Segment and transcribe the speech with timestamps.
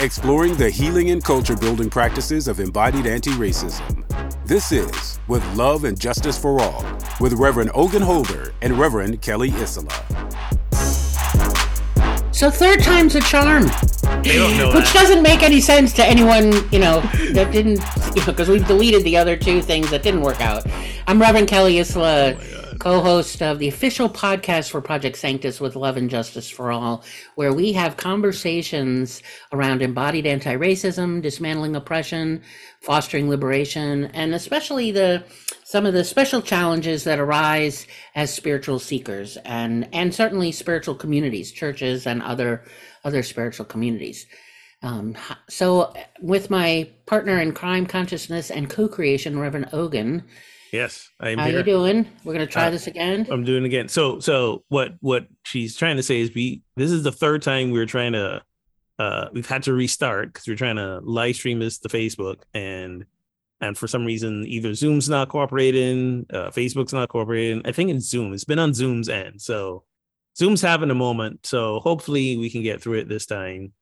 [0.00, 4.04] exploring the healing and culture building practices of embodied anti racism.
[4.46, 6.84] This is With Love and Justice for All
[7.20, 9.92] with Reverend Ogun Holder and Reverend Kelly Isola.
[12.32, 13.64] So, third time's a charm.
[14.22, 14.94] They don't know Which that.
[14.94, 17.00] doesn't make any sense to anyone, you know,
[17.32, 17.80] that didn't,
[18.14, 20.66] you know, because we've deleted the other two things that didn't work out.
[21.06, 25.76] I'm Reverend Kelly Isola, oh co host of the official podcast for Project Sanctus with
[25.76, 32.42] Love and Justice for All, where we have conversations around embodied anti racism, dismantling oppression,
[32.80, 35.22] fostering liberation, and especially the
[35.62, 41.52] some of the special challenges that arise as spiritual seekers and and certainly spiritual communities,
[41.52, 42.64] churches and other
[43.04, 44.26] other spiritual communities.
[44.82, 45.18] Um,
[45.50, 45.92] so,
[46.22, 50.24] with my partner in crime consciousness and co-creation, Reverend Ogun,
[50.72, 51.58] Yes, I'm how here.
[51.58, 52.06] you doing?
[52.24, 53.26] We're gonna try Uh, this again.
[53.30, 53.88] I'm doing again.
[53.88, 57.70] So so what what she's trying to say is we this is the third time
[57.70, 58.42] we're trying to
[58.98, 63.04] uh we've had to restart because we're trying to live stream this to Facebook and
[63.60, 67.62] and for some reason either Zoom's not cooperating, uh Facebook's not cooperating.
[67.64, 68.32] I think it's Zoom.
[68.32, 69.42] It's been on Zoom's end.
[69.42, 69.84] So
[70.38, 71.44] Zoom's having a moment.
[71.46, 73.72] So hopefully we can get through it this time.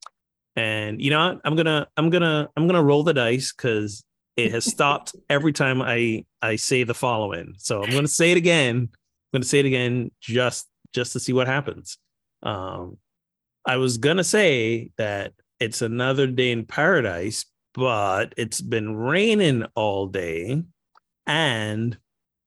[0.56, 1.41] And you know what?
[1.44, 4.03] I'm gonna I'm gonna I'm gonna roll the dice because
[4.38, 7.54] it has stopped every time I I say the following.
[7.59, 8.88] So I'm gonna say it again.
[8.91, 8.91] I'm
[9.32, 11.99] gonna say it again just just to see what happens.
[12.43, 12.98] Um
[13.66, 17.44] I was gonna say that it's another day in paradise,
[17.75, 20.62] but it's been raining all day,
[21.27, 21.98] and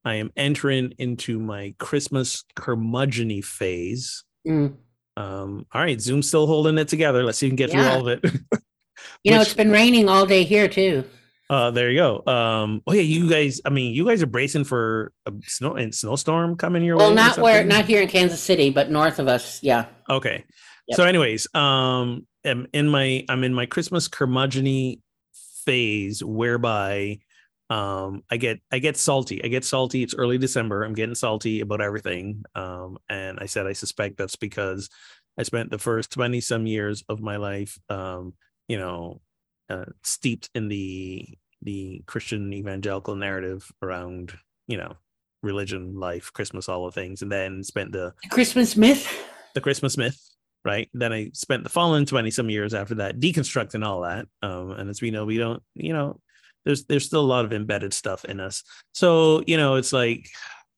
[0.06, 4.24] I am entering into my Christmas curmudgeony phase.
[4.48, 4.76] Mm.
[5.18, 7.24] Um, all right, Zoom's still holding it together.
[7.24, 7.84] Let's see if we can get Yeah.
[7.84, 8.32] through all of it.
[9.24, 11.04] You know, it's been raining all day here too.
[11.52, 12.24] Uh, there you go.
[12.32, 13.60] Um, oh yeah, you guys.
[13.66, 17.04] I mean, you guys are bracing for a snow and snowstorm coming your way.
[17.04, 19.62] Well, not where, not here in Kansas City, but north of us.
[19.62, 19.88] Yeah.
[20.10, 20.46] Okay.
[20.88, 20.96] Yep.
[20.96, 25.02] So, anyways, um, am in my I'm in my Christmas curmudgeony
[25.66, 27.20] phase whereby
[27.70, 29.44] um I get I get salty.
[29.44, 30.04] I get salty.
[30.04, 30.84] It's early December.
[30.84, 32.46] I'm getting salty about everything.
[32.56, 34.90] Um, and I said I suspect that's because
[35.38, 38.36] I spent the first 20 some years of my life um,
[38.70, 39.20] you know,
[39.70, 41.28] uh, steeped in the
[41.62, 44.34] the Christian evangelical narrative around,
[44.68, 44.96] you know,
[45.44, 49.08] religion, life, Christmas, all the things, and then spent the Christmas myth.
[49.54, 50.20] the Christmas myth,
[50.64, 50.90] right?
[50.94, 54.28] Then I spent the following 20 some years after that deconstructing all that.
[54.42, 56.20] Um, and as we know, we don't, you know,
[56.66, 58.64] there's there's still a lot of embedded stuff in us.
[58.94, 60.28] So, you know, it's like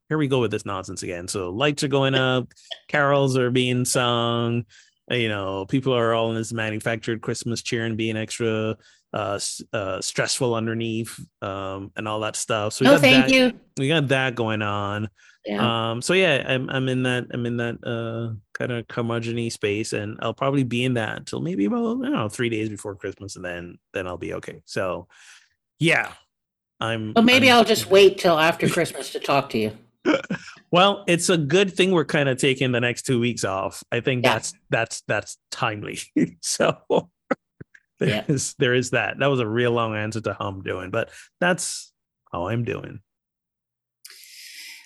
[0.09, 1.27] here we go with this nonsense again.
[1.27, 2.51] So lights are going up,
[2.87, 4.65] carols are being sung,
[5.09, 8.77] you know, people are all in this manufactured Christmas cheer and being extra
[9.13, 9.39] uh,
[9.73, 12.73] uh stressful underneath um and all that stuff.
[12.73, 13.51] So we Oh, got thank that, you.
[13.77, 15.07] we got that going on
[15.45, 15.89] Yeah.
[15.91, 19.91] um so yeah i'm i'm in that i'm in that uh kind of curmudgeony space
[19.93, 22.95] and i'll probably be in that until maybe about i don't know three days before
[22.95, 25.07] christmas and then then i'll be okay so
[25.79, 26.13] yeah
[26.79, 29.71] i'm well, maybe I'm- I'll just wait till after Christmas to talk to you.
[30.71, 33.99] well it's a good thing we're kind of taking the next two weeks off i
[33.99, 34.33] think Yeah.
[34.35, 35.99] that's that's that's timely
[36.41, 36.77] so
[38.05, 38.33] there Yeah.
[38.35, 41.09] is there is that that was a real long answer to how i'm doing but
[41.39, 41.91] that's
[42.31, 42.99] how i'm doing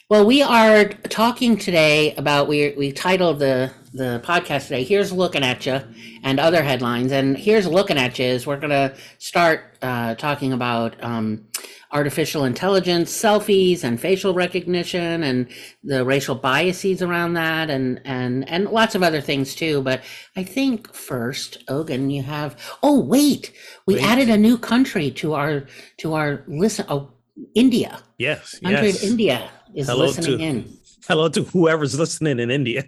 [0.10, 4.86] Well, we are talking today about we we titled the the podcast today.
[4.86, 5.82] Here's looking at you
[6.24, 10.96] and other headlines, and here's looking at you is we're gonna start uh, talking about
[11.04, 11.46] um,
[11.92, 15.50] artificial intelligence, selfies, and facial recognition, and
[15.84, 19.82] the racial biases around that, and and and lots of other things too.
[19.82, 20.04] But
[20.38, 22.56] I think first, Ogun, you have.
[22.82, 23.52] Oh wait,
[23.86, 24.06] we Wait.
[24.06, 25.66] added a new country to our
[25.98, 26.86] to our listen.
[26.88, 27.12] Oh,
[27.56, 28.00] India.
[28.18, 28.60] Yes.
[28.60, 29.04] Country yes.
[29.04, 30.78] of India is Hello listening to- in.
[31.08, 32.84] Hello to whoever's listening in India.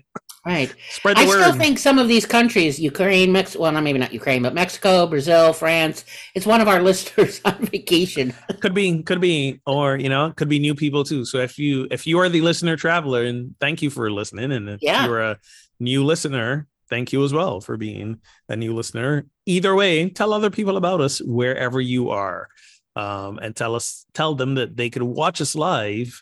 [0.46, 0.74] Right.
[0.92, 1.42] Spread the I word.
[1.42, 5.06] still think some of these countries, Ukraine, Mexico, well, not maybe not Ukraine, but Mexico,
[5.06, 6.04] Brazil, France,
[6.34, 8.34] it's one of our listeners on vacation.
[8.62, 11.88] could be could be or you know could be new people too so if you
[11.92, 15.06] if you are the listener traveler and thank you for listening and if Yeah.
[15.06, 15.38] you're a
[15.80, 18.19] new listener thank you as well for being
[18.50, 22.50] a new listener either way tell other people about us wherever you are
[22.95, 26.21] um, and tell us tell them that they could watch us live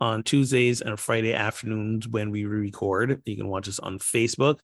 [0.00, 4.58] on tuesdays and friday afternoons when we record you can watch us on facebook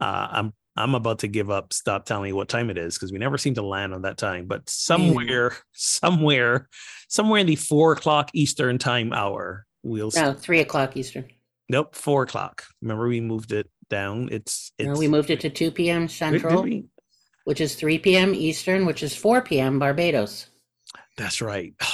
[0.00, 3.12] uh, i'm i'm about to give up stop telling me what time it is because
[3.12, 6.68] we never seem to land on that time but somewhere somewhere
[7.08, 11.26] somewhere in the four o'clock eastern time hour we'll No, three o'clock Eastern.
[11.68, 15.50] nope four o'clock remember we moved it down it's it's No, we moved it to
[15.50, 16.08] 2 p.m.
[16.08, 16.66] Central,
[17.44, 18.34] which is 3 p.m.
[18.34, 19.78] Eastern, which is 4 p.m.
[19.78, 20.46] Barbados.
[21.16, 21.74] That's right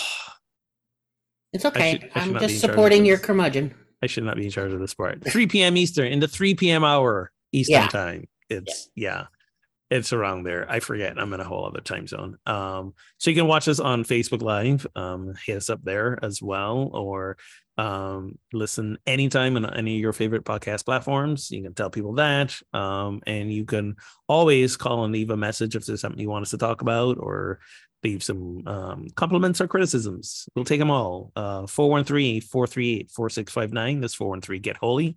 [1.52, 1.92] It's okay.
[1.98, 3.74] should- I should I'm just in charge of supporting your curmudgeon.
[4.02, 5.24] I should not be in charge of this part.
[5.24, 5.76] 3 p.m.
[5.76, 6.84] Eastern in the 3 p.m.
[6.84, 7.88] hour Eastern Yeah.
[7.88, 8.28] time.
[8.48, 9.26] It's yeah.
[9.90, 10.70] It's around there.
[10.70, 11.18] I forget.
[11.18, 12.38] I'm in a whole other time zone.
[12.46, 14.86] Um, so you can watch us on Facebook Live.
[14.94, 17.36] Um, hit us up there as well, or
[17.76, 21.50] um, listen anytime on any of your favorite podcast platforms.
[21.50, 22.56] You can tell people that.
[22.72, 23.96] Um, and you can
[24.28, 27.18] always call and leave a message if there's something you want us to talk about
[27.18, 27.58] or
[28.02, 30.48] leave some um, compliments or criticisms.
[30.54, 31.32] We'll take them all.
[31.36, 34.00] Uh, 413 438 4659.
[34.00, 35.16] That's 413 Get Holy.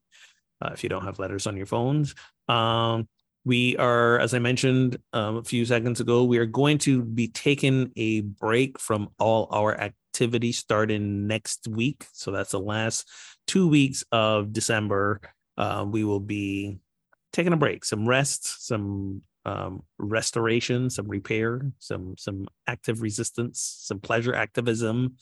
[0.61, 2.15] Uh, if you don't have letters on your phones.
[2.47, 3.07] Um,
[3.45, 7.27] we are, as I mentioned um, a few seconds ago, we are going to be
[7.27, 12.07] taking a break from all our activities starting next week.
[12.13, 13.09] So that's the last
[13.47, 15.19] two weeks of December.
[15.57, 16.77] Uh, we will be
[17.33, 23.99] taking a break, some rest, some um, restoration, some repair, some some active resistance, some
[23.99, 25.17] pleasure activism,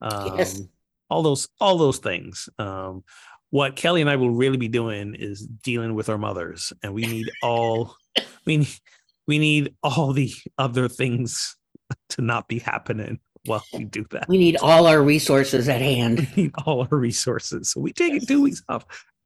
[0.00, 0.60] um, Yes.
[1.08, 2.48] all those all those things.
[2.58, 3.04] Um,
[3.50, 7.02] what Kelly and I will really be doing is dealing with our mothers, and we
[7.02, 7.96] need all
[8.46, 8.78] we need
[9.26, 11.56] we need all the other things
[12.10, 14.28] to not be happening while we do that.
[14.28, 16.28] We need all our resources at hand.
[16.36, 17.70] We need all our resources.
[17.70, 18.84] So we taking two weeks off.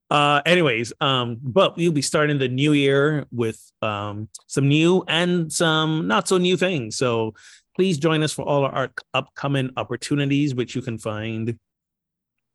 [0.08, 5.53] Uh anyways, um, but we'll be starting the new year with um some new and
[5.53, 6.97] some not so new things.
[6.97, 7.35] So
[7.75, 11.58] please join us for all our upcoming opportunities, which you can find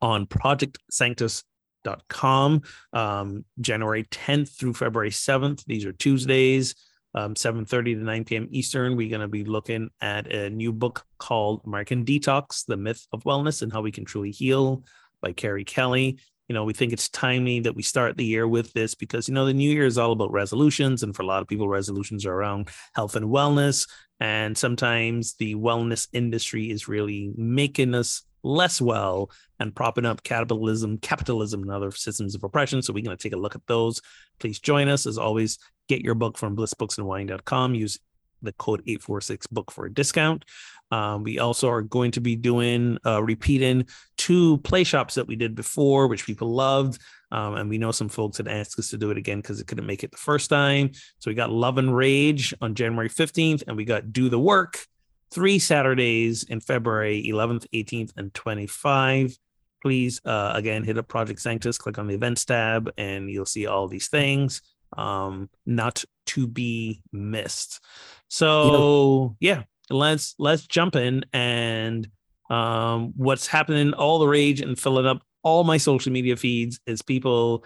[0.02, 2.62] on projectsanctus.com
[2.94, 5.66] um January 10th through February 7th.
[5.66, 6.74] These are Tuesdays
[7.14, 8.48] um, 7.30 to 9 p.m.
[8.52, 13.06] Eastern, we're going to be looking at a new book called American Detox, The Myth
[13.12, 14.84] of Wellness and How We Can Truly Heal
[15.22, 16.20] by Kerri Kelly.
[16.52, 19.34] You know, we think it's timely that we start the year with this because, you
[19.34, 21.02] know, the new year is all about resolutions.
[21.02, 23.88] And for a lot of people, resolutions are around health and wellness.
[24.20, 29.32] And sometimes the wellness industry is really making us less well
[29.62, 32.82] and propping up capitalism, capitalism and other systems of oppression.
[32.82, 34.02] So we're going to take a look at those.
[34.42, 35.06] Please join us.
[35.06, 37.76] As always, get your book from blissbooksandwine.com.
[37.76, 37.98] Use
[38.42, 40.46] the code 846 book for a discount.
[40.92, 45.36] Um, we also are going to be doing uh, repeating two play shops that we
[45.36, 47.02] did before, which people loved.
[47.32, 49.68] Um, and we know some folks had asked us to do it again because it
[49.68, 50.92] couldn't make it the first time.
[51.20, 54.86] So we got Love and Rage on January 15th, and we got Do the Work
[55.34, 59.38] three Saturdays in February 11th, 18th, and 25.
[59.82, 63.66] Please, uh, again, hit up Project Sanctus, click on the events tab, and you'll see
[63.66, 64.62] all these things
[64.98, 67.80] um not to be missed.
[68.28, 72.08] So yeah let's let's jump in and
[72.50, 77.02] um what's happening all the rage and filling up all my social media feeds is
[77.02, 77.66] people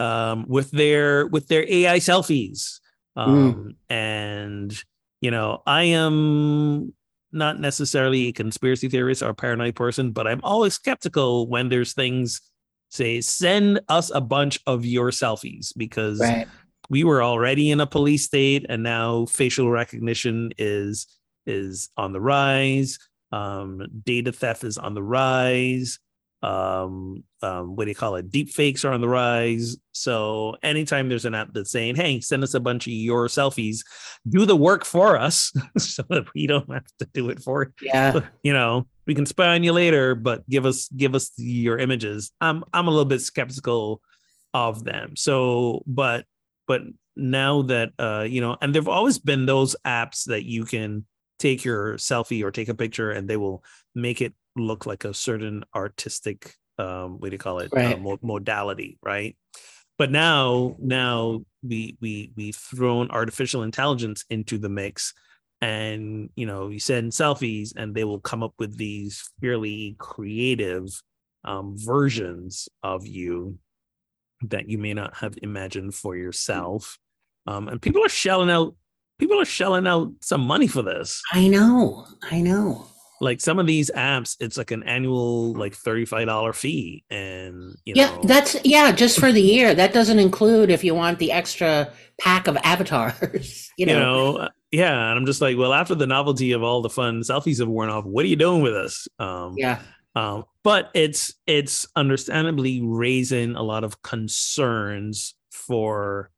[0.00, 2.80] um with their with their ai selfies.
[3.16, 4.76] Um and
[5.20, 6.92] you know i am
[7.30, 12.40] not necessarily a conspiracy theorist or paranoid person but i'm always skeptical when there's things
[12.90, 16.48] say send us a bunch of your selfies because Right.
[16.90, 21.06] We were already in a police state and now facial recognition is
[21.46, 22.98] is on the rise
[23.32, 25.98] um data theft is on the rise
[26.44, 28.30] um, um, what do you call it?
[28.30, 29.78] Deep fakes are on the rise.
[29.92, 33.78] So anytime there's an app that's saying, "Hey, send us a bunch of your selfies,
[34.28, 38.20] do the work for us, so that we don't have to do it for Yeah.
[38.42, 42.30] you know, we can spy on you later, but give us give us your images."
[42.42, 44.02] I'm I'm a little bit skeptical
[44.52, 45.16] of them.
[45.16, 46.26] So, but
[46.66, 46.82] but
[47.16, 51.06] now that uh, you know, and there've always been those apps that you can
[51.38, 55.14] take your selfie or take a picture, and they will make it look like a
[55.14, 58.00] certain artistic um what do you call it uh, Right.
[58.00, 59.36] mo- modality right
[59.98, 65.14] but now now we we we've thrown artificial intelligence into the mix
[65.60, 70.86] and you know you send selfies and they will come up with these fairly creative
[71.44, 73.58] um, versions of you
[74.50, 76.98] that you may not have imagined for yourself
[77.46, 78.74] um, and people are shelling out
[79.18, 82.06] people are shelling out some money for this I know.
[82.30, 82.86] I know.
[83.20, 88.10] like some of these apps it's like an annual like $35 fee and you Yeah,
[88.16, 89.74] know that's yeah, just for the year.
[89.74, 93.70] That doesn't include if you want the extra pack of avatars.
[93.78, 94.32] you you know.
[94.32, 97.20] know uh, yeah and i'm just like well after the novelty of all the fun
[97.20, 99.80] selfies have worn off what are you doing with us um Yeah.
[100.16, 106.30] um but it's it's understandably raising a lot of concerns for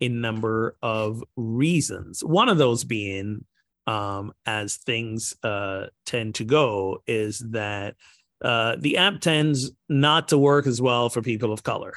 [0.00, 2.24] a number of reasons.
[2.24, 3.44] One of those being
[3.88, 7.96] um as things uh tend to go is that
[8.44, 11.92] uh the app tends not to work as well for people of color.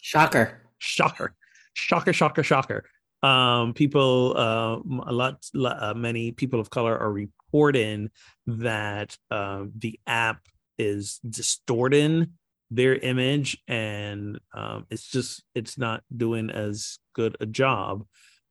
[0.00, 0.62] Shocker.
[0.78, 1.34] shocker.
[1.74, 2.84] Shocker shocker shocker.
[3.24, 8.10] Um people uh a lot uh, many people of color are reporting
[8.46, 10.40] that uh, the app
[10.88, 12.32] is distorting
[12.70, 18.04] their image and um it's just it's not doing as good a job.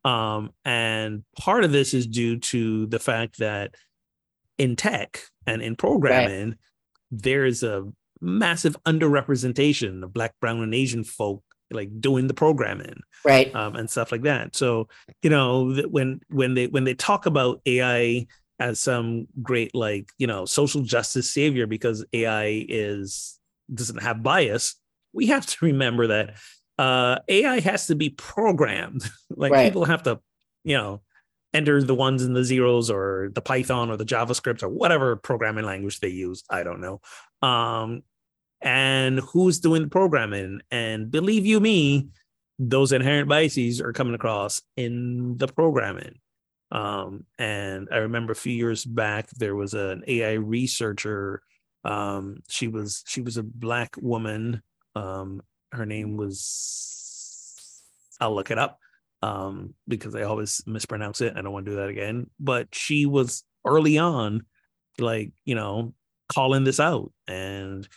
[0.04, 3.76] Um and part of this is due to the fact that
[4.58, 6.56] in tech and in programming
[7.12, 7.78] there is a
[8.22, 13.54] massive underrepresentation of black brown and asian folk like doing the programming Right.
[13.56, 14.56] um, and stuff like that.
[14.56, 14.88] So
[15.24, 15.50] you know
[15.90, 18.26] when when they when they talk about ai
[18.60, 23.40] as some great like you know social justice savior because ai is
[23.74, 24.76] doesn't have bias
[25.14, 26.36] we have to remember that
[26.78, 29.04] uh ai has to be programmed.
[29.30, 29.66] Like Right.
[29.66, 30.20] people have to
[30.64, 31.02] you know
[31.54, 35.66] enter the ones and the zeros or the python or the javascript or whatever programming
[35.66, 37.02] language they use i don't know
[37.42, 38.04] um
[38.62, 40.62] and who's doing the programming?
[40.72, 42.10] And believe you me
[42.58, 46.20] those inherent biases are coming across in the programming
[46.72, 51.42] um and i remember a few years back there was an ai researcher
[51.84, 54.62] um she was she was a black woman
[54.96, 57.84] um her name was
[58.20, 58.80] i'll look it up
[59.22, 63.06] um because i always mispronounce it i don't want to do that again but she
[63.06, 64.46] was early on
[65.00, 65.94] like you know
[66.32, 67.88] calling this out and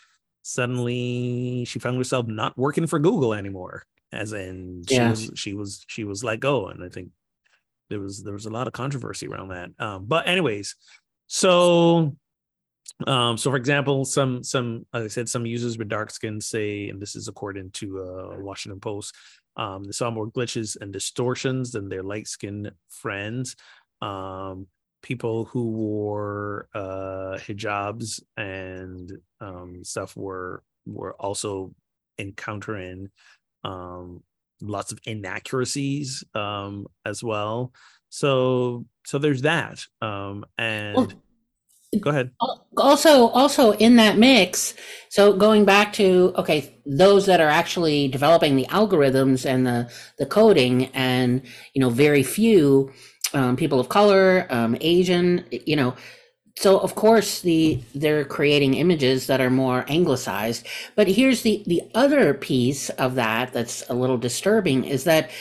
[0.41, 5.09] suddenly she found herself not working for google anymore as in she Yeah.
[5.09, 7.09] was she was she was let go and i think
[7.93, 9.69] there was there was a lot of controversy around that.
[9.79, 10.75] Um but anyways
[11.27, 12.15] so
[13.07, 16.89] um so for example some some like i said some users with dark skin say
[16.89, 19.15] and this is according to uh washington post
[19.55, 23.55] um they saw more glitches and distortions than their light skinned friends.
[24.01, 24.67] Um
[25.01, 31.73] people who wore uh hijabs and um stuff were were also
[32.17, 33.09] encountering
[33.63, 34.23] um
[34.63, 37.73] lots of inaccuracies um as well.
[38.09, 41.15] So so there's that um and
[41.93, 42.31] Well, go ahead.
[42.77, 44.73] also also in that mix
[45.09, 50.25] so going back to okay those that are actually developing the algorithms and the the
[50.25, 51.41] coding and
[51.73, 52.91] you know very few
[53.33, 55.95] um, people of color um, asian you know
[56.55, 60.65] so of course the they're creating images that are more anglicized.
[60.95, 65.31] But here's the the other piece of that that's a little disturbing is that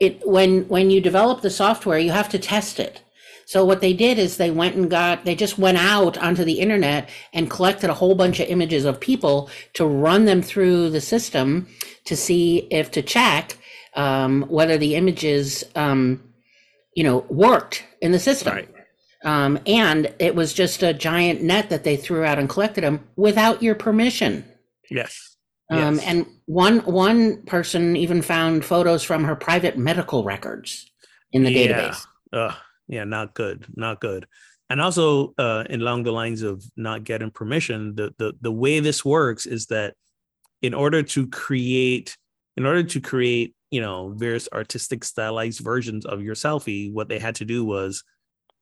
[0.00, 3.02] it when when you develop the software you have to test it.
[3.44, 6.60] So what they did is they went and got they just went out onto the
[6.60, 11.00] internet and collected a whole bunch of images of people to run them through the
[11.00, 11.66] system
[12.04, 13.58] to see if to check
[13.94, 16.22] um, whether the images um,
[16.94, 18.54] you know worked in the system.
[18.54, 18.68] Right.
[19.24, 23.00] Um, and it was just a giant net that they threw out and collected them
[23.16, 24.44] without your permission.
[24.90, 25.36] Yes.
[25.70, 26.04] Um, Yes.
[26.06, 30.90] and one one person even found photos from her private medical records
[31.32, 31.90] in the Yeah.
[31.90, 32.06] database.
[32.32, 32.54] Uh
[32.88, 34.26] yeah not good not good.
[34.68, 39.04] And also uh along the lines of not getting permission the the the way this
[39.04, 39.94] works is that
[40.62, 42.16] in order to create
[42.56, 47.18] in order to create you know various artistic stylized versions of your selfie what they
[47.18, 48.04] had to do was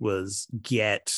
[0.01, 1.15] was get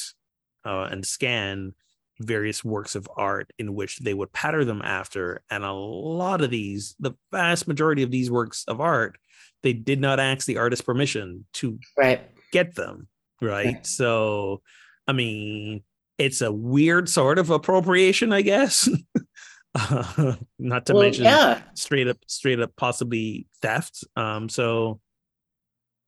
[0.64, 1.74] uh, and scan
[2.20, 5.42] various works of art in which they would pattern them after.
[5.50, 9.18] And a lot of these, the vast majority of these works of art,
[9.62, 12.20] they did not ask the artist permission to right.
[12.52, 13.08] get them.
[13.40, 13.84] Right.
[13.86, 14.62] So,
[15.06, 15.82] I mean,
[16.18, 18.88] it's a weird sort of appropriation, I guess.
[19.74, 21.62] uh, not to Well, mention yeah.
[21.74, 24.04] straight up, straight up, possibly theft.
[24.16, 25.00] Um, so,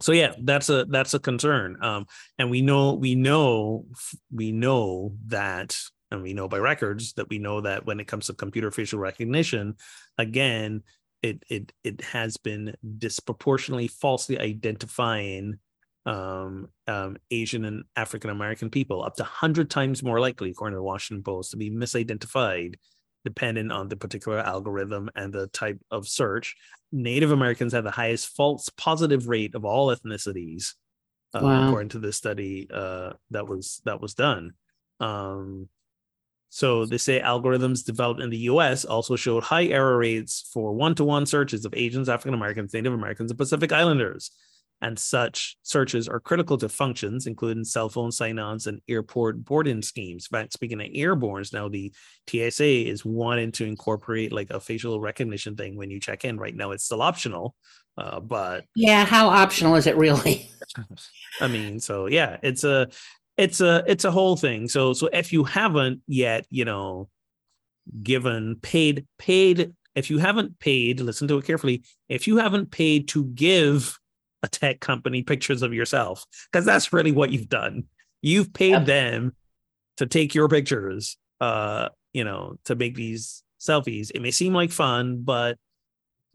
[0.00, 1.76] so yeah, that's a that's a concern.
[1.82, 2.06] Um,
[2.38, 3.86] and we know we know
[4.32, 5.76] we know that,
[6.10, 8.98] and we know by records that we know that when it comes to computer facial
[8.98, 9.76] recognition,
[10.18, 10.82] again,
[11.22, 15.58] it it it has been disproportionately falsely identifying
[16.06, 20.78] um, um, Asian and African American people, up to 100 times more likely, according to
[20.78, 22.74] the Washington Post, to be misidentified
[23.24, 26.56] depending on the particular algorithm and the type of search.
[26.94, 30.74] Native Americans have the highest false positive rate of all ethnicities,
[31.34, 31.66] uh, Wow.
[31.66, 34.52] according to this study uh, that was that was done.
[35.00, 35.68] Um,
[36.50, 41.26] so they say algorithms developed in the US also showed high error rates for one-to-one
[41.26, 44.30] searches of Asians, African Americans, Native Americans, and Pacific Islanders.
[44.84, 50.28] And such searches are critical to functions, including cell phone sign-ons and airport boarding schemes.
[50.30, 51.90] In fact, speaking of airborns, now the
[52.28, 56.36] TSA is wanting to incorporate like a facial recognition thing when you check in.
[56.36, 57.54] Right now, it's still optional,
[57.96, 59.06] uh, but Yeah.
[59.06, 60.50] How optional is it really?
[61.40, 62.88] I mean, so yeah, it's a
[63.38, 64.68] it's a it's a whole thing.
[64.68, 67.08] So so if you haven't yet, you know,
[68.02, 71.84] given paid paid if you haven't paid, listen to it carefully.
[72.10, 73.98] If you haven't paid to give
[74.44, 77.84] a tech company pictures of yourself, because that's really what you've done.
[78.22, 78.86] You've paid Yep.
[78.86, 79.32] them
[79.96, 84.10] to take your pictures, uh, you know, to make these selfies.
[84.14, 85.56] It may seem like fun, but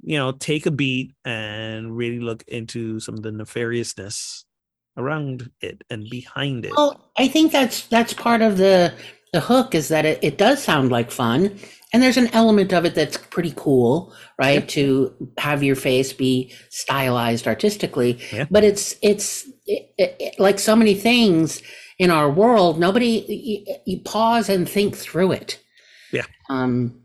[0.01, 4.46] you know, take a beat and really look into some of the nefariousness
[4.96, 6.72] around it and behind it.
[6.75, 8.94] Well, I think that's that's part of the
[9.33, 11.57] the hook is that it, it does sound like fun,
[11.93, 14.67] and there's an element of it that's pretty cool, right?
[14.69, 18.45] To have your face be stylized artistically, Yeah.
[18.50, 21.62] but it's it's it, it, it- like so many things
[21.98, 22.79] in our world.
[22.79, 23.25] Nobody
[23.67, 25.59] you, you pause and think through it.
[26.12, 26.25] Yeah.
[26.50, 27.01] Um,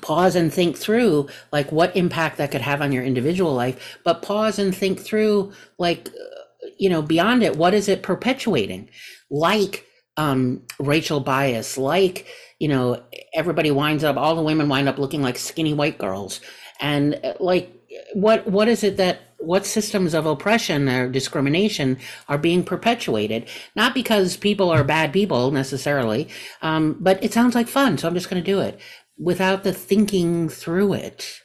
[0.00, 4.22] pause and think through like what impact that could have on your individual life, but
[4.22, 8.88] pause and think through like uh, you know beyond it what is it perpetuating
[9.30, 9.84] like
[10.16, 12.26] um racial bias like
[12.60, 13.02] you know
[13.34, 16.40] everybody winds up all the women wind up looking like skinny white girls.
[16.80, 17.72] And uh, like
[18.14, 21.98] what what is it that what systems of oppression or discrimination
[22.28, 23.48] are being perpetuated?
[23.76, 26.28] Not because people are bad people necessarily
[26.62, 28.80] um, but it sounds like fun so i'm just going to do it
[29.18, 31.40] without the thinking through it.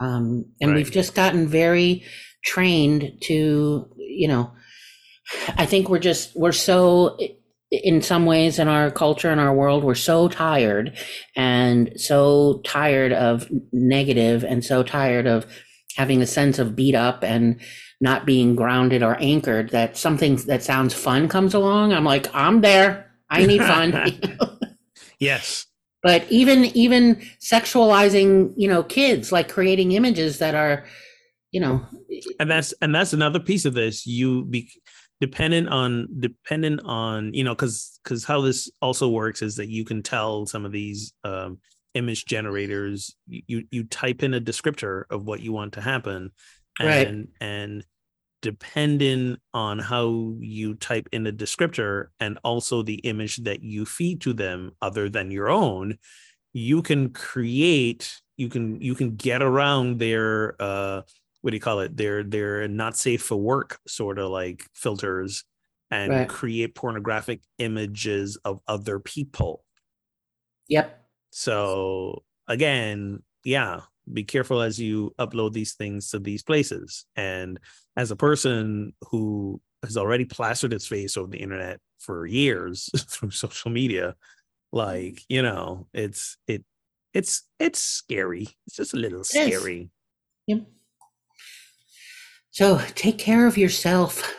[0.00, 2.04] Um, and we've just gotten very
[2.44, 4.52] trained to you know
[5.56, 7.18] i think we're just we're so
[7.70, 10.96] in some ways in our culture and our world we're so tired
[11.36, 15.46] and so tired of negative and so tired of
[15.96, 17.60] having a sense of beat up and
[18.00, 21.92] not being grounded or anchored that something that sounds fun comes along.
[21.92, 23.10] I'm like i'm there.
[23.30, 24.20] I need fun.
[25.20, 25.66] Yes.
[26.00, 30.84] but even even sexualizing you know kids like creating images that are
[31.50, 31.84] you know
[32.38, 34.06] and that's and that's another piece of this.
[34.06, 34.70] You be
[35.20, 39.84] dependent on dependent on you know because because how this also works is that you
[39.84, 41.58] can tell some of these um
[41.94, 46.30] image generators you you, type in a descriptor of what you want to happen
[46.80, 47.08] Right.
[47.08, 47.84] and and
[48.42, 54.20] depending on how you type in a descriptor and also the image that you feed
[54.22, 55.98] to them other than your own
[56.52, 61.02] you can create you can you can get around their uh
[61.42, 65.44] what do you call it They're they're not safe for work sort of like filters
[65.90, 66.28] and Right.
[66.28, 69.64] create pornographic images of other people
[70.68, 77.04] yep so again, yeah, be careful as you upload these things to these places.
[77.16, 77.58] And
[77.96, 83.30] as a person who has already plastered its face over the internet for years through
[83.30, 84.16] social media,
[84.72, 86.64] like, you know, it's it
[87.14, 88.48] it's it's scary.
[88.66, 89.90] It's just a little scary.
[90.46, 90.66] yep
[92.50, 94.34] so take care of yourself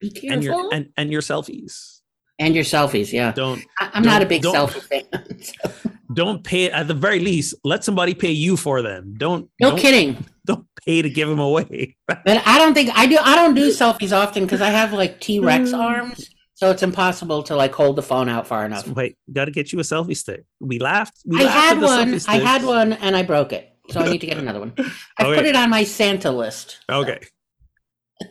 [0.00, 2.00] be careful And your and, and your selfies.
[2.38, 6.70] and your selfies yeah Don't I, i'm not a big selfie fan so- don't pay
[6.70, 9.14] at the very least, let somebody pay you for them.
[9.18, 11.96] Don't no don't, kidding don't pay to give them away.
[12.06, 15.20] but i don't think i do i don't do selfies often because i have like
[15.20, 15.78] t-rex mm.
[15.78, 19.52] arms so it's impossible to like hold the phone out far enough Wait, got to
[19.52, 20.44] get you a selfie stick.
[20.58, 21.18] We laughed.
[21.24, 22.20] We I laughed had at the one.
[22.26, 23.72] I had one, and I broke it.
[23.90, 24.72] So I need to get another one.
[25.18, 25.36] I Okay.
[25.36, 26.78] put it on my Santa list.
[26.90, 27.20] Okay,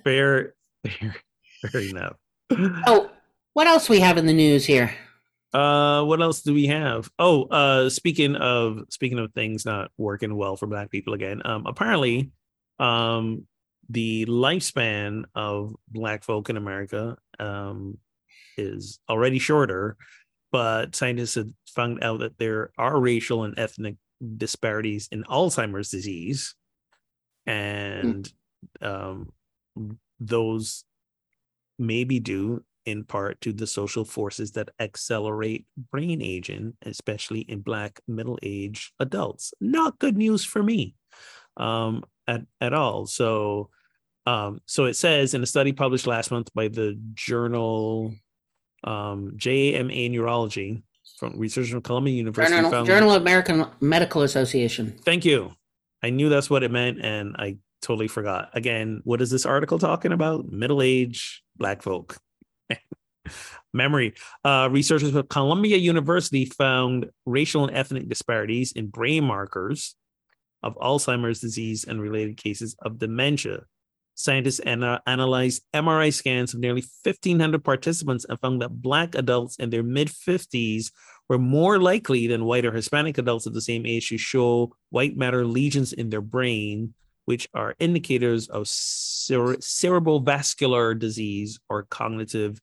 [0.03, 0.53] fair,
[0.85, 1.15] fair,
[1.71, 2.15] fair enough.
[2.87, 3.09] Oh,
[3.53, 4.93] what else we have in the news here?
[5.53, 7.09] Uh, what else do we have?
[7.17, 11.65] Oh, uh, speaking of speaking of things not working well for Black people again, um,
[11.65, 12.31] apparently,
[12.79, 13.47] um,
[13.89, 17.97] the lifespan of Black folk in America um
[18.57, 19.95] is already shorter,
[20.51, 23.95] but scientists have found out that there are racial and ethnic
[24.37, 26.55] disparities in Alzheimer's disease,
[27.45, 28.31] and
[28.81, 29.31] um,
[30.19, 30.83] those
[31.79, 37.59] may be due in part to the social forces that accelerate brain aging, especially in
[37.59, 39.53] Black middle aged adults.
[39.59, 40.95] Not good news for me
[41.57, 43.05] um, at, at all.
[43.05, 43.69] So,
[44.25, 48.13] um, so it says in a study published last month by the journal
[48.83, 50.83] um, JAMA Neurology
[51.17, 52.55] from research from Columbia University.
[52.55, 54.97] Journal, found- Journal of American Medical Association.
[55.03, 55.53] Thank you.
[56.03, 58.49] I knew that's what it meant, and I totally forgot.
[58.53, 60.51] Again, what is this article talking about?
[60.51, 62.17] Middle age black folk.
[63.73, 64.13] Memory.
[64.43, 69.95] Uh, researchers at Columbia University found racial and ethnic disparities in brain markers
[70.63, 73.61] of Alzheimer's disease and related cases of dementia.
[74.15, 79.69] Scientists ana- analyzed MRI scans of nearly 1,500 participants and found that Black adults in
[79.69, 80.91] their mid 50s
[81.29, 85.15] were more likely than white or Hispanic adults of the same age to show white
[85.15, 86.93] matter lesions in their brain,
[87.27, 92.61] which are indicators of cere- cerebral vascular disease or cognitive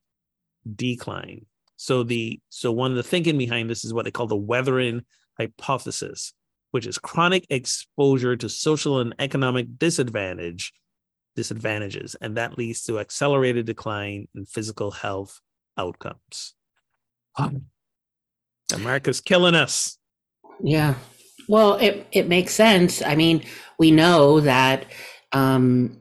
[0.74, 1.44] decline.
[1.77, 5.03] So the so one of the thinking behind this is what they call the weathering
[5.38, 6.33] hypothesis,
[6.70, 10.72] which is chronic exposure to social and economic disadvantage
[11.37, 15.42] disadvantages, and that leads to accelerated decline in physical health
[15.77, 16.55] outcomes.
[18.72, 19.98] America's killing us.
[20.62, 20.94] Yeah.
[21.48, 23.03] Well, it, it makes sense.
[23.03, 23.44] I mean,
[23.78, 24.87] we know that,
[25.32, 26.00] um,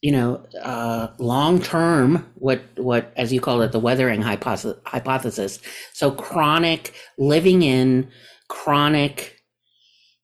[0.00, 4.76] you know, uh, long term, what what as you call it, the weathering hypothesis.
[4.86, 5.58] hypothesis.
[5.92, 8.10] So chronic living in
[8.48, 9.36] chronic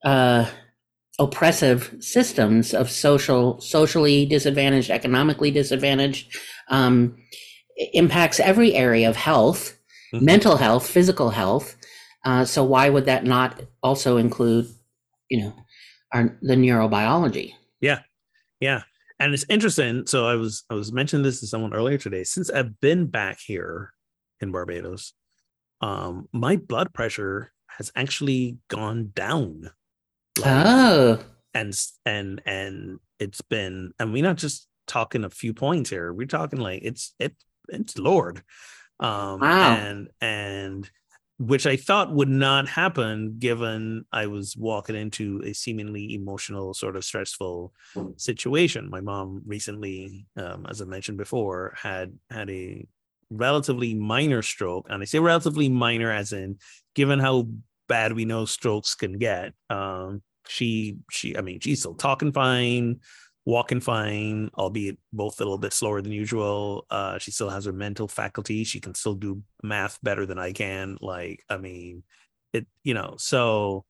[0.04, 0.46] uh,
[1.18, 6.36] oppressive systems of social socially disadvantaged, economically disadvantaged,
[6.68, 7.16] um,
[7.92, 9.78] impacts every area of health,
[10.12, 10.22] Mhm.
[10.22, 11.76] mental health, physical health.
[12.24, 14.66] Uh, so why would that not also include,
[15.28, 15.52] you know,
[16.12, 17.54] our the neurobiology?
[17.80, 18.00] Yeah.
[18.60, 18.82] Yeah.
[19.20, 20.06] And it's interesting.
[20.06, 22.24] So I was I was mentioning this to someone earlier today.
[22.24, 23.92] Since I've been back here
[24.40, 25.12] in Barbados,
[25.80, 29.70] um, my blood pressure has actually gone down.
[30.38, 31.18] Like, Oh,
[31.54, 31.74] and
[32.06, 36.12] and and it's been and we're not just talking a few points here.
[36.12, 37.34] We're talking like it's it
[37.68, 38.42] it's lowered.
[39.00, 39.76] Um Wow.
[39.76, 40.90] and and
[41.38, 46.96] which I thought would not happen given I was walking into a seemingly emotional, sort
[46.96, 47.72] of stressful
[48.16, 48.90] situation.
[48.90, 52.86] My mom recently, um, as I mentioned before, had had a
[53.30, 56.58] relatively minor stroke, and I say relatively minor as in
[56.94, 57.48] given how
[57.88, 59.52] bad we know strokes can get.
[59.70, 63.00] Um, she she I mean she's still talking fine,
[63.48, 66.84] walking fine, albeit both a little bit slower than usual.
[66.90, 68.62] Uh, she still has her mental faculty.
[68.62, 70.98] She can still do math better than I can.
[71.00, 72.02] Like, I mean,
[72.52, 73.86] it, you know, so,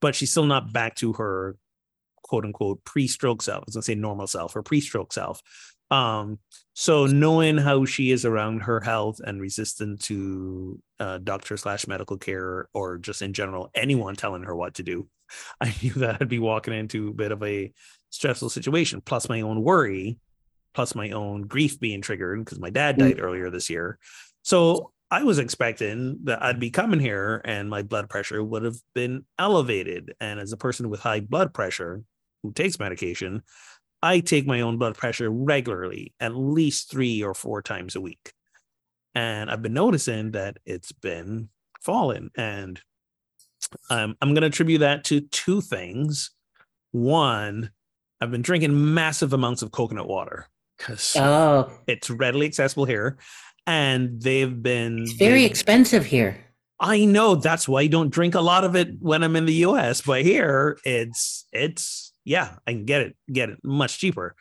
[0.00, 1.56] but she's still not back to her
[2.22, 3.62] quote unquote pre-stroke self.
[3.62, 5.42] I was gonna say normal self or pre-stroke self.
[5.90, 6.38] Um,
[6.72, 12.16] so knowing how she is around her health and resistant to uh, doctor slash medical
[12.16, 15.08] care or just in general anyone telling her what to do,
[15.60, 17.72] I knew that I'd be walking into a bit of a
[18.12, 20.18] stressful situation, plus my own worry,
[20.74, 23.98] plus my own grief being triggered because my dad died earlier this year.
[24.42, 28.76] So I was expecting that I'd be coming here and my blood pressure would have
[28.94, 30.14] been elevated.
[30.20, 32.02] And as a person with high blood pressure
[32.42, 33.42] who takes medication,
[34.02, 38.32] I take my own blood pressure regularly, at least three or four times a week.
[39.14, 41.50] And I've been noticing that it's been
[41.82, 42.30] falling.
[42.36, 42.80] And
[43.90, 46.30] um, I'm going to attribute that to two things.
[46.90, 47.70] One,
[48.22, 50.46] I've been drinking massive amounts of coconut water
[50.78, 53.18] because oh, it's readily accessible here.
[53.66, 56.38] And they've been it's very expensive here.
[56.78, 59.66] I know that's why I don't drink a lot of it when I'm in the
[59.66, 64.36] US, but here it's it's yeah, I can get it get it much cheaper.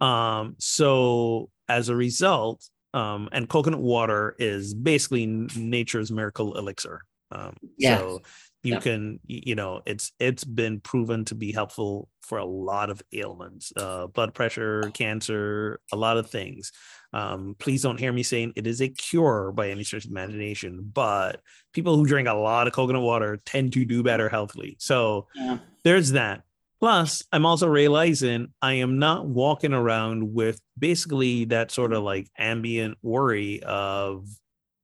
[0.00, 7.02] Um so as a result, um and coconut water is basically nature's miracle elixir.
[7.32, 7.98] Um Yeah.
[7.98, 8.22] so
[8.64, 8.80] you Yeah.
[8.80, 13.72] can you know it's it's been proven to be helpful for a lot of ailments
[13.76, 16.72] uh blood pressure cancer a lot of things
[17.12, 20.90] um please don't hear me saying it is a cure by any stretch of imagination
[20.92, 21.40] but
[21.74, 25.58] people who drink a lot of coconut water tend to do better healthily so Yeah.
[25.84, 26.42] there's that
[26.80, 32.28] plus i'm also realizing i am not walking around with basically that sort of like
[32.38, 34.26] ambient worry of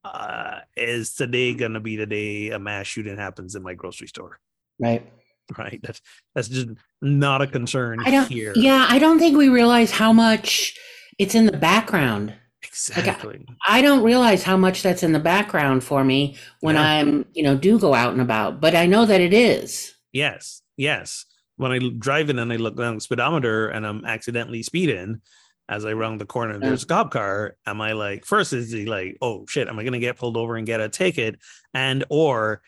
[0.05, 4.07] uh, is today going to be the day a mass shooting happens in my grocery
[4.09, 4.41] store?
[4.79, 5.11] Right.
[5.59, 5.81] Right.
[5.83, 6.01] That's
[6.35, 6.69] that's just
[7.03, 8.29] not a concern I don't.
[8.29, 8.53] here.
[8.55, 10.79] Yeah, I don't think we realize how much
[11.19, 12.35] it's in the background.
[12.63, 13.45] Exactly.
[13.67, 16.83] I don't realize how much that's in the background for me when Yeah.
[16.83, 18.61] I'm, you know, do go out and about.
[18.61, 19.93] But I know that it is.
[20.13, 21.25] Yes, yes.
[21.57, 25.21] When I drive in and I look down the speedometer and I'm accidentally speeding
[25.71, 28.85] as I round the corner there's a cop car, am I like, first is he
[28.87, 31.37] like, oh shit, am I gonna get pulled over and get a ticket?
[31.73, 32.61] And or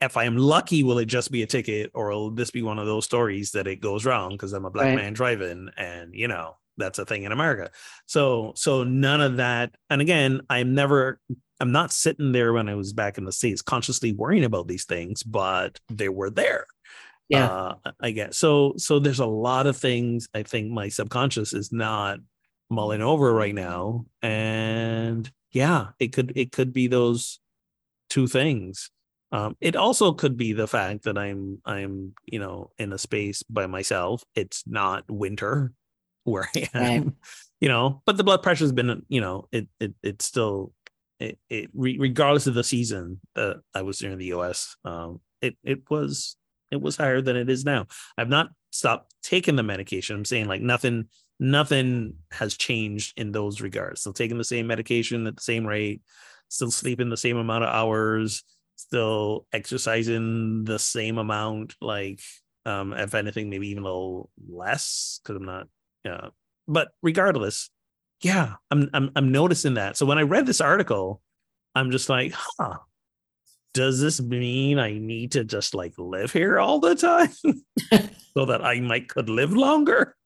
[0.00, 2.86] if I'm lucky, will it just be a ticket or will this be one of
[2.86, 4.96] those stories that it goes wrong because I'm a black Right.
[4.96, 7.70] man driving and you know that's a thing in America.
[8.06, 9.74] So so none of that.
[9.90, 11.20] And again, I'm never
[11.60, 14.84] I'm not sitting there when I was back in the States consciously worrying about these
[14.84, 16.66] things, but they were there.
[17.28, 17.46] Yeah.
[17.46, 18.36] Uh, I guess.
[18.36, 22.18] So so there's a lot of things I think my subconscious is not
[22.70, 24.06] mulling over right now.
[24.22, 27.38] And yeah, it could it could be those
[28.10, 28.90] two things.
[29.32, 33.42] Um, it also could be the fact that I'm I'm, you know, in a space
[33.44, 34.22] by myself.
[34.34, 35.72] It's not winter
[36.24, 36.82] where I am.
[36.82, 37.12] Right.
[37.60, 40.72] You know, but the blood pressure's been, you know, it it it's still
[41.18, 45.56] it, it regardless of the season that I was there in the US, um, it
[45.64, 46.36] it was
[46.70, 47.86] it was higher than it is now.
[48.18, 50.16] I've not stopped taking the medication.
[50.16, 54.00] I'm saying like nothing nothing has changed in those regards.
[54.00, 56.02] Still taking the same medication at the same rate,
[56.48, 58.44] still sleeping the same amount of hours,
[58.76, 61.74] still exercising the same amount.
[61.80, 62.20] Like
[62.66, 65.68] um, if anything, maybe even a little less because I'm not.
[66.04, 66.28] Yeah,
[66.68, 67.70] but regardless,
[68.20, 69.96] yeah, I'm I'm I'm noticing that.
[69.96, 71.20] So when I read this article,
[71.74, 72.78] I'm just like, huh.
[73.74, 77.32] Does this mean I need to just like live here all the time
[78.36, 80.16] so that I might could live longer?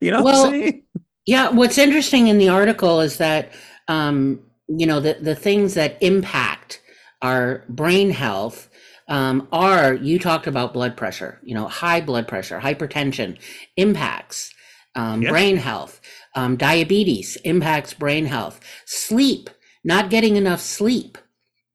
[0.00, 0.84] You know what Well, I'm saying?
[1.26, 3.52] Yeah, what's interesting in the article is that
[3.88, 6.82] um, you know the the things that impact
[7.22, 8.68] our brain health
[9.08, 13.38] um, are you talked about blood pressure, you know, high blood pressure, hypertension
[13.76, 14.52] impacts
[14.96, 15.30] um, Yeah.
[15.30, 16.00] brain health,
[16.36, 19.50] um, diabetes impacts brain health, sleep,
[19.84, 21.18] not getting enough sleep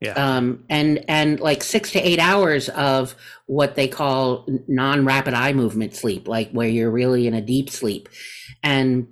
[0.05, 0.13] Yeah.
[0.13, 3.15] um, and and like six to eight hours of
[3.47, 8.09] what they call non-rapid eye movement sleep, like where you're really in a deep sleep,
[8.63, 9.07] and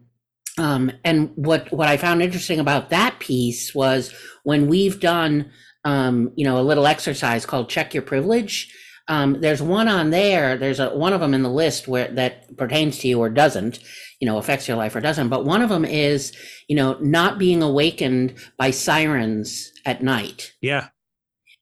[0.57, 5.51] um, and what what I found interesting about that piece was when we've done
[5.83, 8.73] um, you know a little exercise called check your privilege.
[9.07, 10.57] Um, there's one on there.
[10.57, 13.79] There's a one of them in the list where that pertains to you or doesn't,
[14.21, 15.29] you know, affects your life or doesn't.
[15.29, 16.31] But one of them is,
[16.69, 20.87] you know, not being awakened by sirens at night yeah.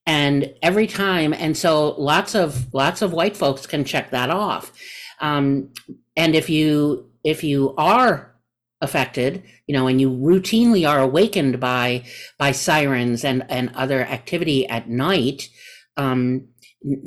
[0.05, 4.71] and every time and so lots of lots of white folks can check that off
[5.19, 5.69] um,
[6.15, 8.35] and if you if you are
[8.81, 12.03] affected you know and you routinely are awakened by
[12.37, 15.49] by sirens and and other activity at night
[15.97, 16.47] um,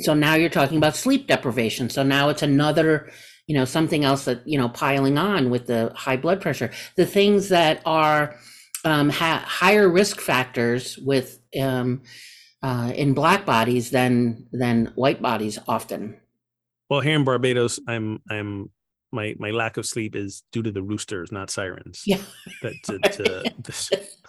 [0.00, 3.10] so now you're talking about sleep deprivation so now it's another
[3.46, 7.06] you know something else that you know piling on with the high blood pressure the
[7.06, 8.36] things that are
[8.84, 12.02] um, ha- higher risk factors with um,
[12.62, 16.16] uh, in black bodies than than white bodies often.
[16.88, 18.70] Well, here in Barbados, I'm I'm
[19.12, 22.02] my my lack of sleep is due to the roosters, not sirens.
[22.06, 22.20] Yeah.
[22.62, 24.02] That to, to,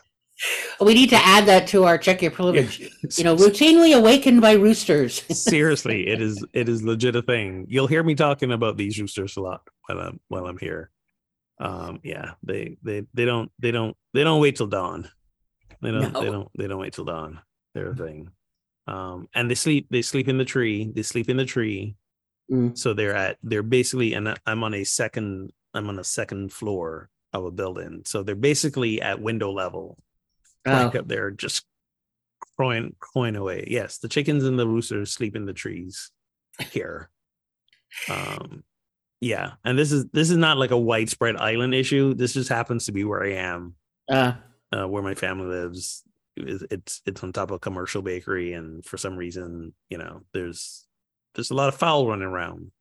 [0.82, 2.92] We need to add that to our check your privilege.
[3.18, 5.22] You know, routinely awakened by roosters.
[5.32, 7.66] seriously, it is it is legit a thing.
[7.70, 10.90] You'll hear me talking about these roosters a lot while I'm while I'm here.
[11.60, 15.10] Um, yeah, they they they don't they don't they don't wait till dawn.
[15.82, 17.42] They don't they don't they don't wait till dawn.
[17.74, 18.32] They're a thing.
[18.88, 20.92] Um, and they sleep they sleep in the tree.
[20.94, 21.96] They sleep in the tree.
[22.52, 22.78] Mm.
[22.78, 27.10] So they're at they're basically and I'm on a second I'm on a second floor
[27.34, 28.02] of a building.
[28.06, 29.98] So they're basically at window level
[30.66, 31.66] Oh, up there just
[32.58, 33.66] crowing crowing away.
[33.68, 36.12] Yes, the chickens and the roosters sleep in the trees
[36.72, 37.10] here.
[38.10, 38.64] Um
[39.22, 42.14] yeah, and this is this is not like a widespread island issue.
[42.14, 43.76] This just happens to be where I am,
[44.10, 44.34] uh,
[44.72, 46.04] uh, where my family lives.
[46.38, 50.22] It's it's it's on top of a commercial bakery, and for some reason, you know,
[50.34, 50.86] there's
[51.34, 52.72] there's a lot of fowl running around.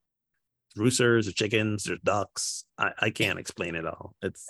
[0.76, 2.64] Roosters, or chickens, there's ducks.
[2.76, 4.16] I, I can't explain it all.
[4.20, 4.46] It's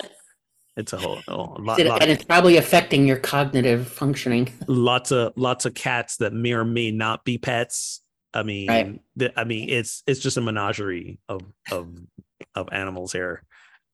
[0.76, 4.52] it's a whole, a lot, it- lot and it's probably affecting your cognitive functioning.
[4.68, 8.00] lots of lots of cats that may or may not be pets.
[8.32, 9.00] I mean, Right.
[9.16, 11.88] the, I mean, it's it's just a menagerie of of
[12.56, 13.44] of animals here.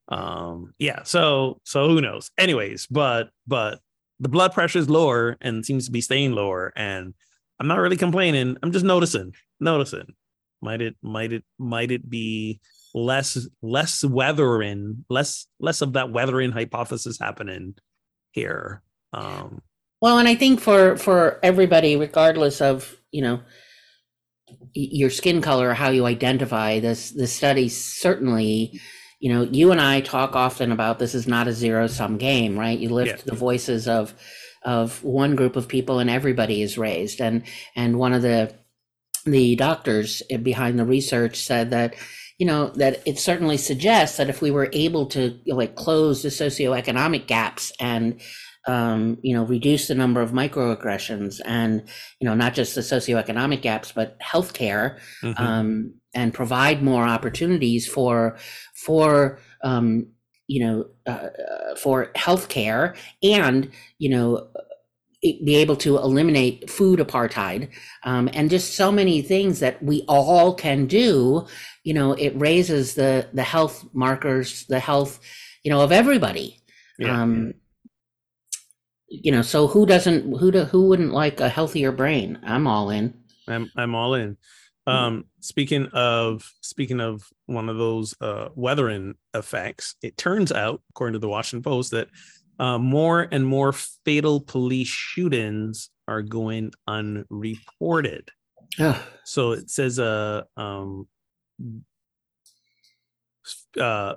[0.09, 1.03] Um, yeah.
[1.05, 2.31] So so who knows?
[2.39, 3.81] Anyways, but but
[4.19, 7.15] the blood pressure is lower and seems to be staying lower, and
[7.61, 8.57] I'm not really complaining.
[8.63, 10.15] I'm just noticing, noticing.
[10.63, 12.61] Might it might it might it be
[12.95, 17.75] less less weathering, less less of that weathering hypothesis happening
[18.33, 18.83] here?
[19.13, 19.63] Um,
[20.01, 23.41] Well, and I think for for everybody, regardless of you know
[24.75, 28.81] your skin color or how you identify, this the study certainly,
[29.21, 32.59] you know, you and I talk often about this is not a zero sum game,
[32.59, 32.79] right?
[32.79, 33.23] You lift Yeah.
[33.27, 34.15] the voices of
[34.63, 37.45] of one group of people and everybody is raised, and
[37.77, 38.55] and one of the
[39.27, 41.95] the doctors behind the research said that
[42.41, 45.77] you know that it certainly suggests that if we were able to you know, like
[45.77, 48.21] close the socioeconomic gaps and
[48.67, 51.83] um, you know reduce the number of microaggressions and
[52.19, 55.39] you know not just the socioeconomic gaps but healthcare Mhm.
[55.39, 58.37] um, and provide more opportunities for
[58.75, 60.07] for um,
[60.47, 64.49] you know uh, uh, for healthcare and you know
[65.23, 67.69] be able to eliminate food apartheid
[68.05, 71.47] um, and just so many things that we all can do
[71.85, 75.21] you know it raises the the health markers the health
[75.63, 76.61] you know of everybody
[76.99, 77.21] Yeah.
[77.23, 77.53] um
[79.09, 82.91] you know so who doesn't who do, who wouldn't like a healthier brain i'm all
[82.91, 83.15] in
[83.49, 84.37] I'm I'm all in.
[84.87, 91.13] Um, speaking of speaking of one of those uh, weathering effects, it turns out, according
[91.15, 92.09] to the Washington Post, that
[92.61, 93.73] uh, more and more
[94.05, 98.29] fatal police shootings are going unreported.
[98.79, 99.03] Ugh.
[99.25, 101.09] So it says, uh, um,
[103.81, 104.15] uh,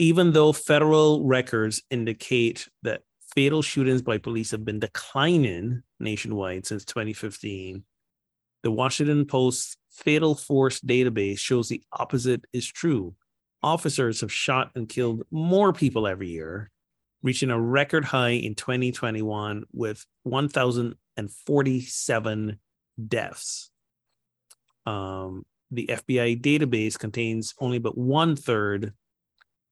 [0.00, 3.02] even though federal records indicate that
[3.34, 7.84] fatal shootings by police have been declining nationwide since 2015,
[8.64, 13.14] the Washington Post's Fatal Force database shows the opposite is true.
[13.62, 16.70] Officers have shot and killed more people every year,
[17.22, 22.58] reaching a record high in 2021 with 1,047
[23.08, 23.70] deaths.
[24.86, 28.94] Um, the FBI database contains only about one third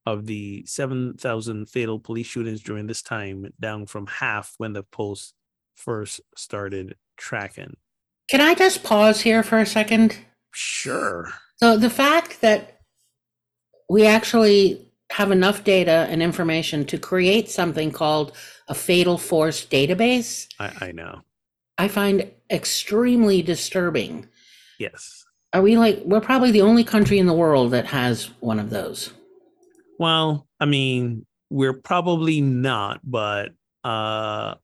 [0.06, 5.34] of the 7,000 fatal police shootings during this time, down from half when the Post
[5.74, 7.76] first started tracking.
[8.28, 10.18] can i just pause here for a second
[10.52, 11.32] Sure.
[11.56, 12.80] So the fact that
[13.88, 18.32] we actually have enough data and information to create something called
[18.68, 21.22] a fatal force database, I, I know.
[21.78, 24.26] I find extremely disturbing.
[24.78, 25.24] Yes.
[25.52, 28.70] Are we like we're probably the only country in the world that has one of
[28.70, 29.12] those?
[29.98, 33.52] Well, I mean, we're probably not, but
[33.84, 34.54] uh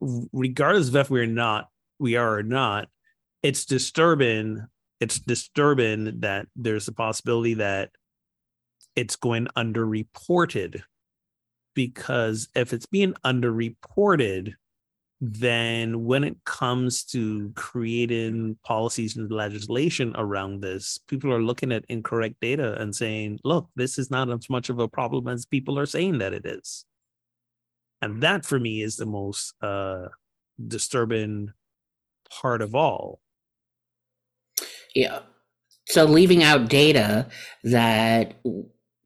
[0.00, 2.88] regardless of if we're not, we are or not,
[3.42, 4.64] it's disturbing.
[5.00, 7.90] It's disturbing that there's a possibility that
[8.98, 10.82] it's going underreported
[11.72, 14.54] because if it's being underreported,
[15.20, 21.84] then when it comes to creating policies and legislation around this, people are looking at
[21.88, 25.78] incorrect data and saying, look, this is not as much of a problem as people
[25.78, 26.84] are saying that it is.
[28.02, 30.08] And that for me is the most uh,
[30.66, 31.52] disturbing
[32.28, 33.20] part of all.
[34.92, 35.20] Yeah.
[35.86, 37.28] So leaving out data
[37.62, 38.34] that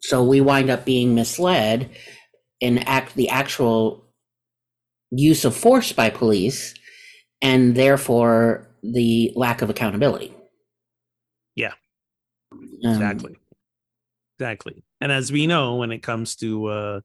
[0.03, 1.91] so we wind up being misled
[2.61, 4.05] in act the actual
[5.11, 6.75] use of force by police
[7.41, 10.35] and therefore the lack of accountability.
[11.55, 11.73] Yeah.
[12.53, 13.37] Um, Exactly.
[14.38, 14.83] Exactly.
[15.01, 17.01] And as we know, when it comes to uh,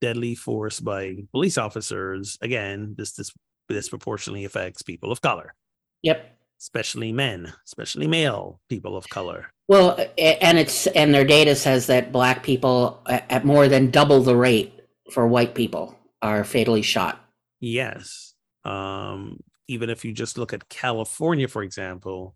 [0.00, 3.32] deadly force by police officers, again, this this
[3.68, 5.54] disproportionately affects people of color,
[6.02, 6.38] Yep.
[6.60, 9.50] Especially men, especially male people of color.
[9.68, 14.36] Well, and it's and their data says that black people at more than double the
[14.36, 14.72] rate
[15.10, 17.24] for white people are fatally shot.
[17.60, 18.34] Yes.
[18.64, 22.34] Um, even if you just look at California, for example,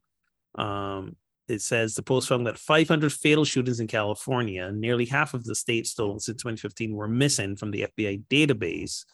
[0.57, 1.17] um,
[1.49, 5.55] it says the post found that 500 fatal shootings in California, nearly half of the
[5.55, 9.05] state's total since 2015, were missing from the FBI database.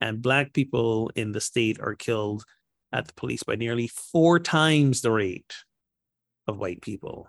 [0.00, 2.44] And Black people in the state are killed
[2.92, 5.54] at the police by nearly four times the rate
[6.46, 7.28] of white people.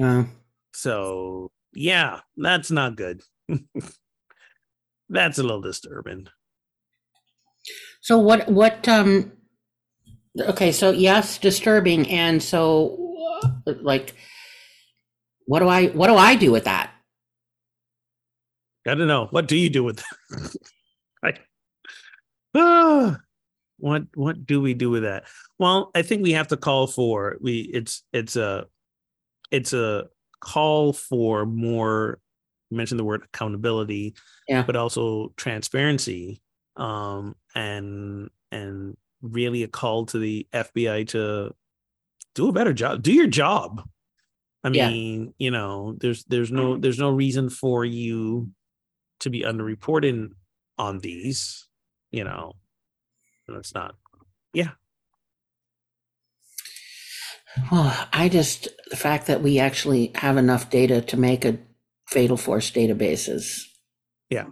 [0.00, 0.24] Uh,
[0.72, 3.22] So, yeah, that's not good.
[5.08, 6.28] that's a little disturbing.
[8.00, 9.32] so what what um
[10.38, 12.96] okay, so yes, disturbing and so
[13.66, 14.14] uh, like
[15.46, 16.92] what do I what do I do with that?
[18.86, 19.26] I don't know.
[19.30, 20.56] What do you do with that?
[21.24, 21.32] I,
[22.54, 23.18] Ah,
[23.78, 25.24] what what do we do with that?
[25.58, 28.66] Well, I think we have to call for we it's it's a
[29.50, 30.08] it's a
[30.40, 32.20] call for more
[32.70, 34.14] you mentioned the word accountability,
[34.48, 34.62] Yeah.
[34.62, 36.42] but also transparency.
[36.76, 41.52] Um and and really a call to the FBI to
[42.34, 43.02] do a better job.
[43.02, 43.82] Do your job.
[44.64, 44.90] I Yeah.
[44.90, 48.50] mean, you know, there's there's no there's no reason for you
[49.20, 50.30] to be underreporting
[50.78, 51.66] on these,
[52.12, 52.52] you know.
[53.56, 53.94] It's not.
[54.52, 54.70] Yeah.
[57.72, 61.58] Well, I just the fact that we actually have enough data to make a
[62.06, 63.68] fatal force database is
[64.30, 64.46] Yeah.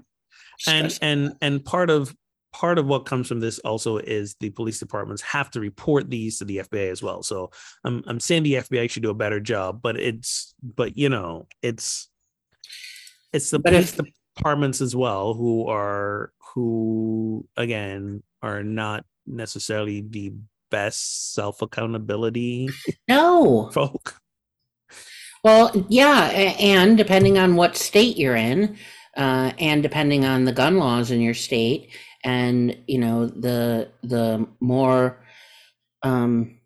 [0.66, 1.09] and stressful.
[1.09, 2.14] and and part of
[2.53, 6.38] part of what comes from this also is the police departments have to report these
[6.38, 7.22] to the FBI as well.
[7.22, 7.51] So
[7.84, 11.47] I'm I'm saying the FBI should do a better job, but it's but you know
[11.62, 12.09] it's
[13.32, 20.01] it's the But police if- departments as well who are who again are not necessarily
[20.01, 20.32] the
[20.70, 22.68] best self accountability
[23.09, 23.70] no.
[23.72, 24.20] folk.
[25.44, 26.24] Well, yeah,
[26.59, 28.76] and depending on what state you're in,
[29.16, 31.90] uh, and depending on the gun laws in your state,
[32.24, 35.24] and you know the the more,
[36.03, 36.59] um,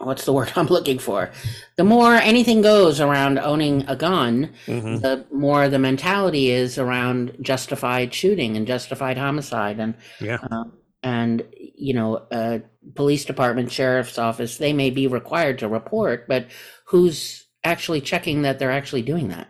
[0.00, 1.30] what's the word I'm looking for?
[1.76, 5.00] The more anything goes around owning a gun, Mhm.
[5.02, 10.38] the more the mentality is around justified shooting and justified homicide, and Yeah.
[10.50, 10.64] uh,
[11.02, 12.58] and you know, uh,
[12.94, 16.46] police department, sheriff's office, they may be required to report, but
[16.86, 19.48] who's actually checking that they're actually doing that?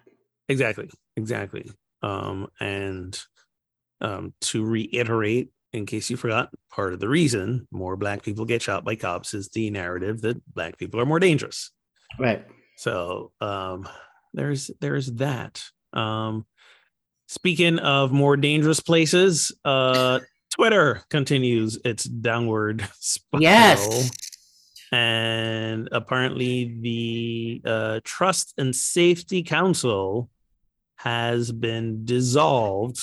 [0.48, 0.88] Exactly.
[1.16, 1.68] Exactly.
[2.02, 3.18] Um, and
[4.00, 8.62] um, to reiterate, in case you forgot, part of the reason more black people get
[8.62, 11.70] shot by cops is the narrative that black people are more dangerous.
[12.18, 12.44] Right.
[12.76, 13.88] So um,
[14.32, 15.62] there's there's that.
[15.92, 16.46] Um,
[17.28, 23.42] speaking of more dangerous places, uh, Twitter continues its downward spiral.
[23.42, 24.10] Yes.
[24.92, 30.28] And apparently, the uh, Trust and Safety Council
[30.96, 33.00] has been dissolved.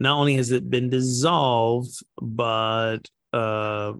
[0.00, 3.00] Not only has it been dissolved, but
[3.32, 3.92] uh,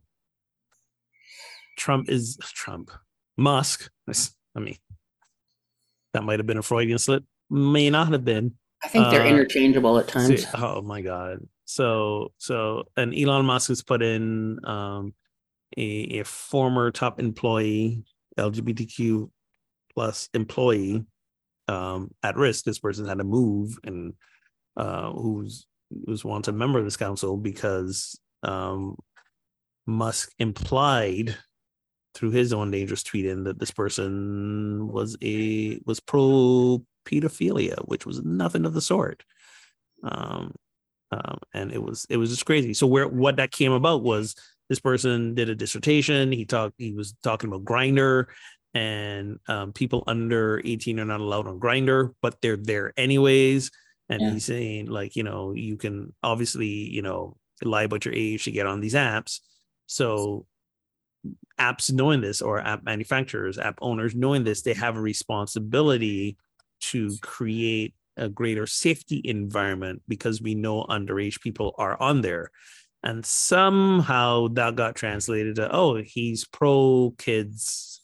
[1.77, 2.91] Trump is Trump,
[3.37, 3.91] Musk.
[4.55, 4.77] I mean,
[6.15, 8.55] that might have been a Freudian slip, may not have been.
[8.83, 10.43] I think they're Uh, interchangeable at times.
[10.43, 11.41] See, oh my god.
[11.67, 15.15] So so and Elon Musk has put in um
[15.77, 18.03] a, a former top employee,
[18.39, 19.31] LGBTQ
[19.95, 21.05] plus employee
[21.69, 22.65] um at risk.
[22.65, 24.15] This person had to move and
[24.77, 25.67] uh who's
[26.07, 28.97] who's once a member of this council because um
[29.87, 31.37] Musk implied
[32.15, 38.23] through his own dangerous tweeting that this person was a was pro pedophilia, which was
[38.23, 39.25] nothing of the sort.
[40.03, 40.55] Um,
[41.13, 42.75] um, and it was it was just crazy.
[42.75, 44.35] So where what that came about was
[44.69, 46.31] this person did a dissertation.
[46.33, 46.75] He talked.
[46.79, 48.27] He was talking about Grindr,
[48.75, 53.71] and um, people under eighteen are not allowed on Grindr, but they're there anyways.
[54.11, 54.31] And Yeah.
[54.31, 58.53] he's saying like you know you can obviously you know lie about your age to
[58.53, 59.41] get on these apps.
[59.87, 60.47] So
[61.59, 66.37] apps knowing this or app manufacturers app owners knowing this they have a responsibility
[66.81, 72.51] to create a greater safety environment because we know underage people are on there
[73.03, 78.01] and somehow that got translated to oh he's pro kids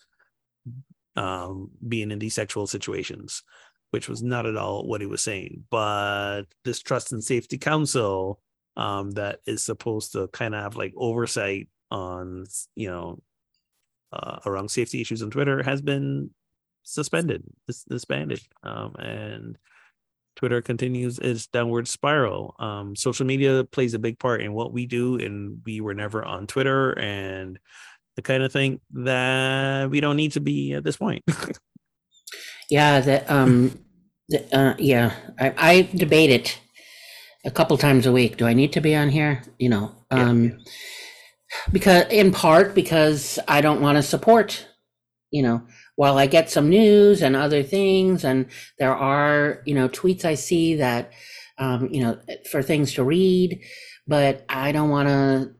[1.16, 3.42] um being in these sexual situations
[3.96, 8.38] which was not at all what he was saying but this trust and safety council
[8.76, 12.44] um that is supposed to kind of have like oversight on
[12.74, 13.18] you know
[14.12, 16.30] uh, around safety issues on Twitter has been
[16.82, 19.58] suspended, dis- disbanded, um, and
[20.36, 22.54] Twitter continues its downward spiral.
[22.58, 26.24] Um, social media plays a big part in what we do, and we were never
[26.24, 27.58] on Twitter, and
[28.16, 31.24] the kind of thing that we don't need to be at this point.
[32.68, 33.78] Yeah, that um,
[34.28, 36.58] the, uh, yeah, I, I debate it
[37.44, 38.36] a couple times a week.
[38.36, 39.42] Do I need to be on here?
[39.58, 40.22] You know, Yeah.
[40.30, 40.58] um,
[41.72, 44.66] because in part because I don't want to support.
[45.32, 45.62] You know,
[45.96, 48.46] while I get some news and other things, and
[48.78, 51.12] there are you know tweets I see that
[51.58, 52.18] um, you know
[52.50, 53.60] for things to read,
[54.06, 55.52] but I don't want to.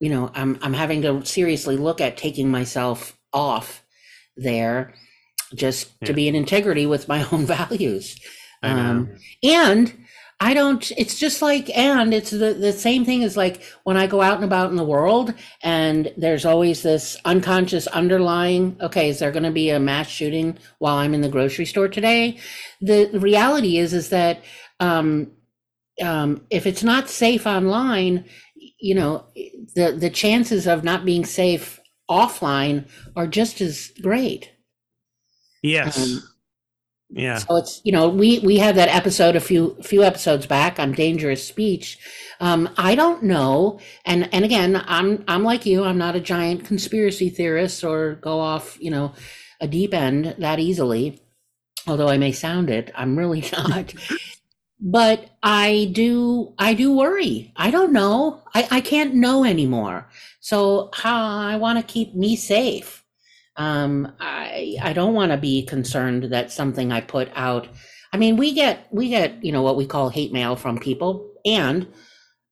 [0.00, 3.82] You know, I'm I'm having to seriously look at taking myself off
[4.36, 4.94] there
[5.54, 6.06] just Yeah.
[6.06, 8.18] to be in integrity with my own values.
[8.62, 9.92] Um, and
[10.40, 14.06] I don't, it's just like, and it's the, the same thing as like when I
[14.06, 15.32] go out and about in the world
[15.62, 20.58] and there's always this unconscious underlying, okay, is there going to be a mass shooting
[20.78, 22.38] while I'm in the grocery store today?
[22.80, 24.42] The, the reality is, is that,
[24.80, 25.30] um,
[26.02, 28.26] um, if it's not safe online,
[28.78, 29.24] you know,
[29.74, 31.80] the, the chances of not being safe
[32.10, 32.86] offline
[33.16, 34.50] are just as great.
[35.62, 36.22] Yes, um,
[37.10, 40.80] yeah, So it's you know we we had that episode a few few episodes back
[40.80, 41.98] on dangerous speech.
[42.40, 45.84] Um, I don't know, and and again, I'm I'm like you.
[45.84, 49.14] I'm not a giant conspiracy theorist or go off you know
[49.60, 51.20] a deep end that easily.
[51.86, 53.94] Although I may sound it, I'm really not.
[54.80, 57.52] but I do I do worry.
[57.56, 58.42] I don't know.
[58.54, 60.08] I, I can't know anymore.
[60.40, 63.04] So how I want to keep me safe.
[63.56, 67.68] Um, I I don't want to be concerned that something I put out.
[68.12, 71.32] I mean, we get we get you know what we call hate mail from people,
[71.44, 71.86] and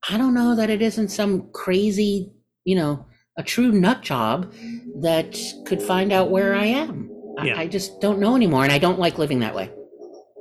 [0.09, 2.33] I don't know that it isn't some crazy
[2.65, 4.53] you know a true nut job
[5.01, 7.11] that could find out where I am.
[7.43, 7.57] Yeah.
[7.57, 9.71] I, I just don't know anymore, and I don't like living that way.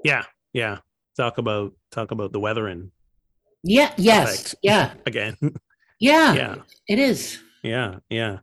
[0.03, 0.79] Yeah, yeah.
[1.17, 2.91] Talk about talk about the weather and
[3.63, 3.93] Yeah.
[3.97, 4.33] Yes.
[4.33, 4.55] Effect.
[4.61, 4.93] Yeah.
[5.05, 5.37] again.
[5.99, 6.33] Yeah.
[6.33, 6.55] yeah,
[6.87, 7.39] It is.
[7.63, 8.39] yeah, yeah.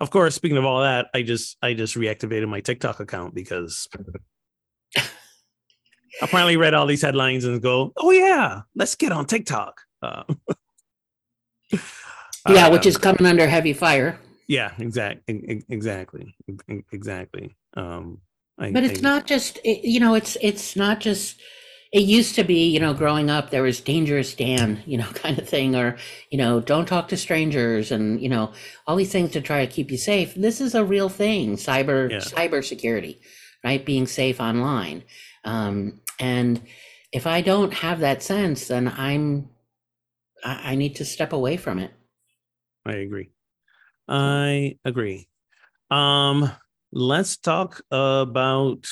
[0.00, 3.88] Of course, speaking of all that, I just I just reactivated my TikTok account because
[6.22, 9.80] apparently read all these headlines and go, oh yeah, let's get on TikTok.
[10.02, 10.24] Uh,
[12.48, 14.20] Yeah, which um, is coming under heavy fire.
[14.46, 16.32] yeah, exactly, exactly,
[16.92, 17.56] exactly.
[17.74, 18.18] Um,
[18.56, 21.40] I, But it's I- not just you know it's it's not just
[21.96, 25.38] it used to be you know growing up there was dangerous dan you know kind
[25.38, 25.96] of thing or
[26.30, 28.52] you know don't talk to strangers and you know
[28.86, 32.10] all these things to try to keep you safe this is a real thing cyber
[32.10, 32.18] Yeah.
[32.18, 33.18] cyber security
[33.64, 35.04] right being safe online
[35.44, 36.60] um, and
[37.12, 39.48] if i don't have that sense then i'm
[40.44, 41.92] I, I need to step away from it
[42.84, 43.30] I agree.
[44.06, 45.26] I agree.
[45.90, 46.48] Um,
[46.92, 48.86] let's talk about.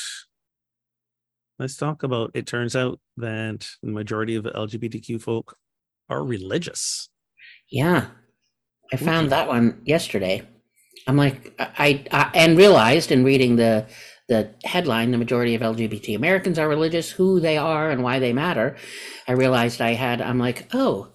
[1.59, 2.31] Let's talk about.
[2.35, 5.57] It turns out that the majority of LGBTQ folk
[6.09, 7.09] are religious.
[7.71, 8.07] Yeah,
[8.93, 10.43] I found that one yesterday.
[11.07, 13.87] I'm like, I, I and realized in reading the
[14.29, 17.11] the headline, the majority of LGBT Americans are religious.
[17.11, 18.77] Who they are and why they matter.
[19.29, 20.21] I realized I had.
[20.21, 21.13] I'm like, oh,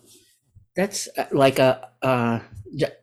[0.75, 2.39] that's uh, like a uh,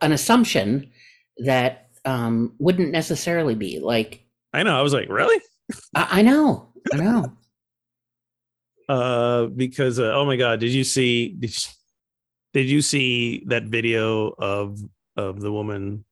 [0.00, 0.90] an assumption
[1.38, 4.22] that um, wouldn't necessarily be like.
[4.52, 4.78] I know.
[4.78, 5.40] I was like, really?
[5.94, 7.32] I, I know, I know.
[8.88, 11.28] Uh, because uh, oh my god, did you see?
[11.30, 11.70] Did you,
[12.52, 14.78] did you see that video of
[15.16, 16.04] of the woman?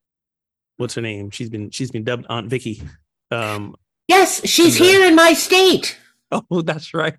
[0.76, 1.30] What's her name?
[1.30, 2.82] She's been she's been dubbed Aunt Vicky.
[3.30, 3.76] Um,
[4.08, 5.96] Yes, she's And, uh, here in my state.
[6.32, 7.16] oh, that's right.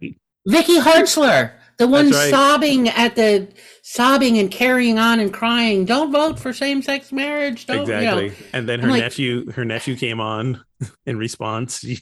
[0.47, 2.29] Vicky Hartzler, the one right.
[2.29, 3.47] sobbing at the
[3.81, 5.85] sobbing and carrying on and crying.
[5.85, 7.65] Don't vote for same-sex marriage.
[7.65, 8.35] Don't exactly You know.
[8.53, 10.63] and then I'm her like- nephew her nephew came on
[11.07, 11.83] in response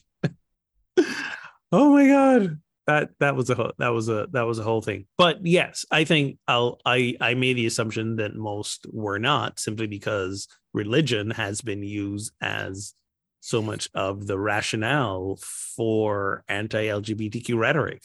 [1.73, 2.59] oh my god.
[2.87, 5.05] That that was a whole- that was a that was a whole thing.
[5.17, 9.87] But yes i think i'll i i made the assumption that most were not simply
[9.87, 12.93] because religion has been used as
[13.39, 15.37] so much of the rationale
[15.75, 18.01] for anti-lgbtq rhetoric.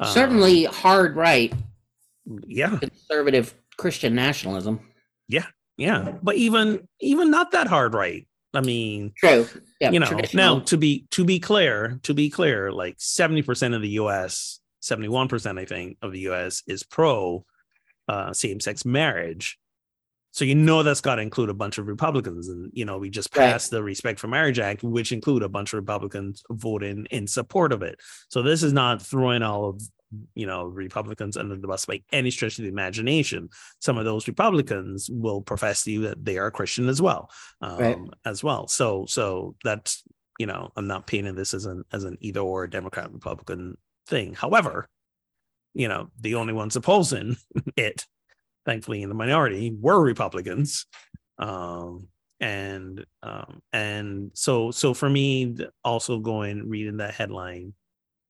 [0.00, 1.52] Um, Certainly hard right.
[2.46, 2.78] Yeah.
[2.78, 4.80] Conservative Christian nationalism.
[5.28, 5.46] yeah
[5.76, 6.12] yeah.
[6.22, 9.46] but even even not that hard right i mean True.
[9.80, 13.82] Yeah, you know now to be to be clear to be clear like 70% of
[13.82, 17.44] the us 71% i think of the us is pro
[18.08, 19.58] uh same-sex marriage
[20.32, 23.08] so you know that's got to include a bunch of republicans and you know we
[23.10, 23.50] just Right.
[23.52, 27.72] passed the respect for marriage act which include a bunch of republicans voting in support
[27.72, 27.98] of it
[28.28, 29.82] so this is not throwing all of
[30.34, 33.48] you know republicans under the bus by any stretch of the imagination
[33.80, 37.78] some of those republicans will profess to you that they are christian as well um,
[37.78, 37.98] Right.
[38.24, 40.02] as well so so that's
[40.38, 44.34] you know i'm not painting this as an as an either or democrat republican thing
[44.34, 44.88] however
[45.74, 47.36] you know the only ones opposing
[47.76, 48.04] it
[48.66, 50.86] thankfully in the minority were republicans
[51.38, 52.08] um
[52.40, 57.72] and um and so so for me also going reading that headline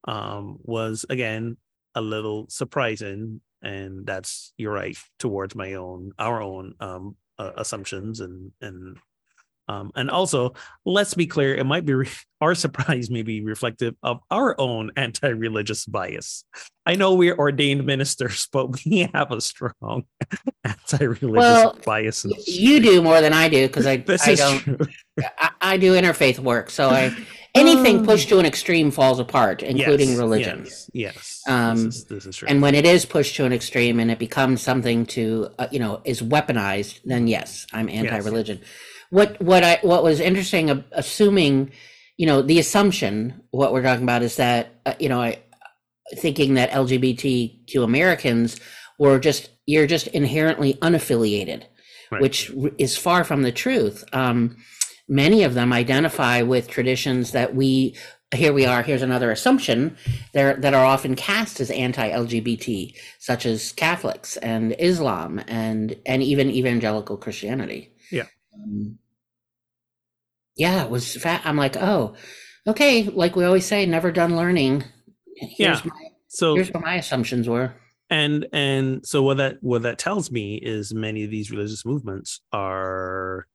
[0.06, 1.56] um was again
[1.94, 8.20] a little surprising and that's you're right towards my own our own um uh, assumptions
[8.20, 8.96] and and
[9.68, 10.52] um and also
[10.84, 12.08] let's be clear it might be re-
[12.40, 16.44] our surprise may be reflective of our own anti-religious bias
[16.84, 20.04] i know we're ordained ministers but we have a strong
[20.64, 24.38] anti-religious Well, bias and you do more than I do because I this I is
[24.38, 24.78] don't true.
[25.38, 27.16] I, I do interfaith work, so I
[27.54, 30.58] anything pushed to an extreme falls apart, including Yes, religion.
[30.64, 33.52] yes, yes Um, this, is, this is true And when it is pushed to an
[33.52, 38.60] extreme and it becomes something to uh, you know is weaponized, then yes, I'm anti-religion.
[39.10, 41.70] What what I what was interesting, uh, assuming
[42.16, 45.38] you know the assumption what we're talking about is that uh, you know I
[46.16, 48.60] thinking that LGBTQ Americans
[48.98, 51.62] were just you're just inherently unaffiliated,
[52.10, 52.20] Right.
[52.20, 54.04] which is far from the truth.
[54.12, 54.56] Um,
[55.08, 57.94] many of them identify with traditions that we
[58.34, 59.96] here we are here's another assumption
[60.32, 66.50] there that are often cast as anti-lgbt such as catholics and islam and and even
[66.50, 68.26] evangelical christianity Yeah.
[68.54, 68.98] Um,
[70.56, 72.14] yeah it was fat i'm like oh
[72.66, 74.84] okay like we always say never done learning
[75.36, 75.90] here's Yeah.
[75.92, 77.72] my so Here's what my assumptions were.
[78.10, 82.40] and and so what that what that tells me is many of these religious movements
[82.52, 83.46] are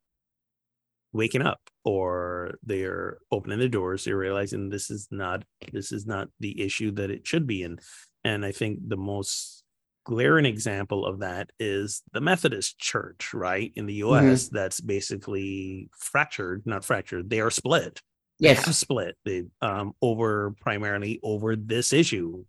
[1.14, 6.28] waking up or they're opening their doors they're realizing this is not this is not
[6.40, 7.78] the issue that it should be in.
[8.24, 9.64] And i think the most
[10.06, 16.64] glaring example of that is the methodist church right in the us that's basically fractured
[16.66, 18.02] not fractured they are split.
[18.40, 18.66] They Yes.
[18.66, 22.46] have split they um over primarily over this issue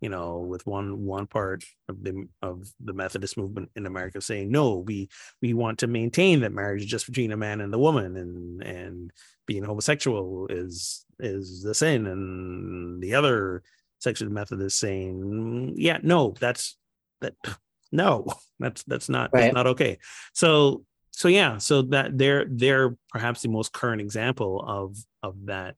[0.00, 4.50] you know with one one part of the of the methodist movement in america saying
[4.50, 5.08] no we
[5.40, 8.62] we want to maintain that marriage is just between a man and a woman and
[8.62, 9.12] and
[9.46, 12.06] being homosexual is is the sin.
[12.06, 13.62] And the other
[14.00, 16.76] section of methodist saying "Mm, yeah no that's
[17.20, 17.34] that
[17.92, 18.26] no
[18.58, 19.42] that's that's not Right.
[19.42, 19.98] that's not okay.
[20.32, 25.76] So so yeah so that they're they're perhaps the most current example of of that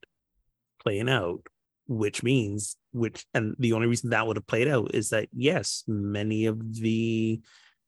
[0.82, 1.40] playing out
[1.88, 5.84] which means which and the only reason that would have played out is that yes
[5.86, 7.40] many of the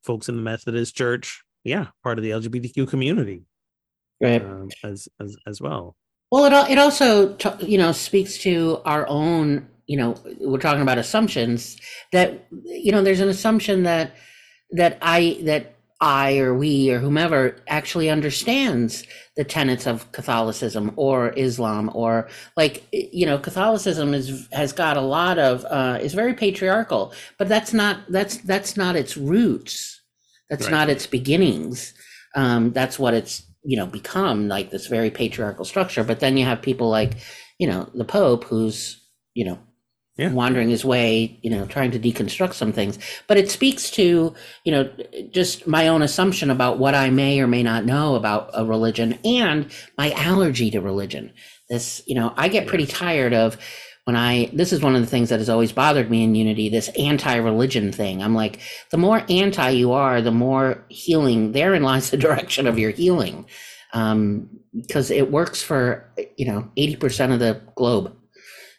[0.05, 3.43] folks in the methodist church yeah part of the lgbtq community
[4.21, 4.43] Right.
[4.45, 5.97] um, as as as well
[6.31, 10.99] Well, it it also you know speaks to our own you know we're talking about
[10.99, 11.79] assumptions
[12.13, 14.15] that you know there's an assumption that
[14.73, 19.05] that I that I or we or whomever actually understands
[19.37, 25.01] the tenets of Catholicism or Islam or like you know Catholicism is has got a
[25.01, 30.01] lot of uh, is very patriarchal, but that's not that's that's not its roots.
[30.51, 30.73] That's Right.
[30.73, 31.95] not its beginnings.
[32.35, 36.05] Um, that's what it's you know become like this very patriarchal structure.
[36.05, 37.15] But then you have people like
[37.59, 39.59] you know the Pope who's you know
[40.19, 40.33] Yeah.
[40.33, 42.99] wandering his way, you know, trying to deconstruct some things.
[43.29, 44.91] But it speaks to, you know,
[45.31, 49.17] just my own assumption about what I may or may not know about a religion
[49.25, 51.33] and my allergy to religion.
[51.71, 53.59] This, you know, I get pretty tired of
[54.07, 56.69] when I, this is one of the things that has always bothered me in Unity,
[56.69, 58.21] this anti religion thing.
[58.21, 58.59] I'm like,
[58.91, 63.47] the more anti you are, the more healing, therein lies the direction of your healing.
[63.93, 68.18] Um, because it works for, you know, 80% of the globe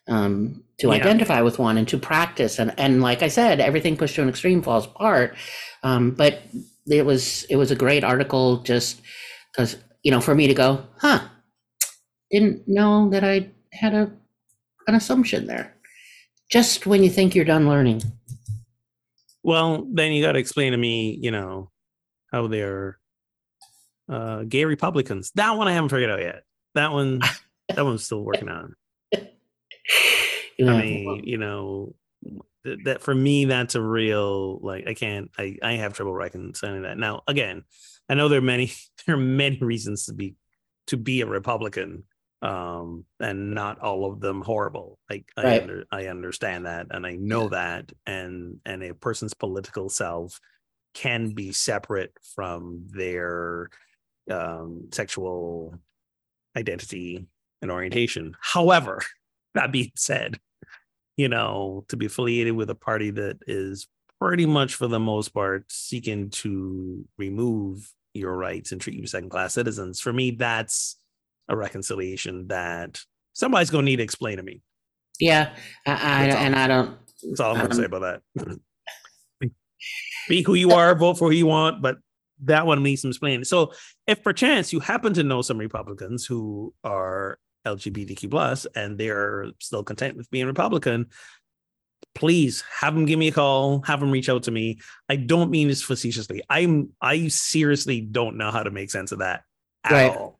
[0.09, 0.93] um, to Yeah.
[0.95, 2.59] identify with one and to practice.
[2.59, 5.35] And, and like I said, everything pushed to an extreme falls apart.
[5.83, 6.41] Um, but
[6.87, 9.01] it was it was a great article just
[9.53, 11.21] because you know for me to go, huh,
[12.31, 14.11] didn't know that I had a
[14.87, 15.75] an assumption there.
[16.49, 18.01] Just when you think you're done learning.
[19.43, 21.69] well then you got to explain to me you know
[22.31, 22.99] how they're
[24.11, 26.43] uh gay republicans that one i haven't figured out yet
[26.75, 27.19] that one
[27.69, 28.75] that one's still working on
[30.57, 30.73] Yeah.
[30.73, 31.95] I mean, you know,
[32.65, 36.83] th- that for me, that's a real like I can't I I have trouble reconciling
[36.83, 36.97] that.
[36.97, 37.63] Now, again,
[38.09, 38.71] I know there are many
[39.05, 40.35] there are many reasons to be
[40.87, 42.03] to be a Republican,
[42.41, 44.97] um, and not all of them horrible.
[45.09, 45.61] Like I Right.
[45.61, 50.39] under, I understand that, and I know that, and and a person's political self
[50.95, 53.69] can be separate from their
[54.29, 55.75] um, sexual
[56.57, 57.27] identity
[57.61, 58.35] and orientation.
[58.41, 59.01] However,
[59.55, 60.39] that being said,
[61.17, 63.87] you know, to be affiliated with a party that is
[64.19, 69.29] pretty much for the most part seeking to remove your rights and treat you second
[69.29, 70.97] class citizens, for me, that's
[71.47, 73.01] a reconciliation that
[73.33, 74.61] somebody's going to need to explain to me.
[75.19, 75.53] yeah,
[75.85, 76.97] I, I, and I don't.
[77.23, 78.59] That's all I'm going to Um, say about that.
[80.27, 81.97] Be who you are, vote for who you want, but
[82.43, 83.43] that one needs some explaining.
[83.43, 83.73] So,
[84.07, 87.39] if perchance you happen to know some Republicans who are
[87.75, 91.07] LGBTQ plus and they're still content with being Republican,
[92.15, 94.79] please have them give me a call, have them reach out to me.
[95.09, 96.41] I don't mean this facetiously.
[96.49, 99.43] I'm I seriously don't know how to make sense of that
[99.83, 100.11] at Right.
[100.15, 100.39] all.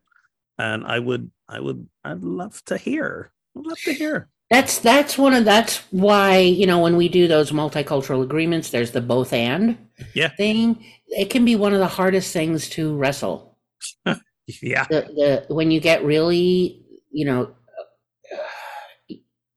[0.57, 3.31] And I would I would I'd love to hear.
[3.57, 4.29] I'd love to hear.
[4.51, 8.91] That's that's one of that's why you know when we do those multicultural agreements, there's
[8.91, 9.77] the both and
[10.15, 10.29] Yeah.
[10.29, 10.83] thing.
[11.07, 13.57] It can be one of the hardest things to wrestle.
[14.63, 14.85] Yeah.
[14.89, 17.53] the the when you get really you know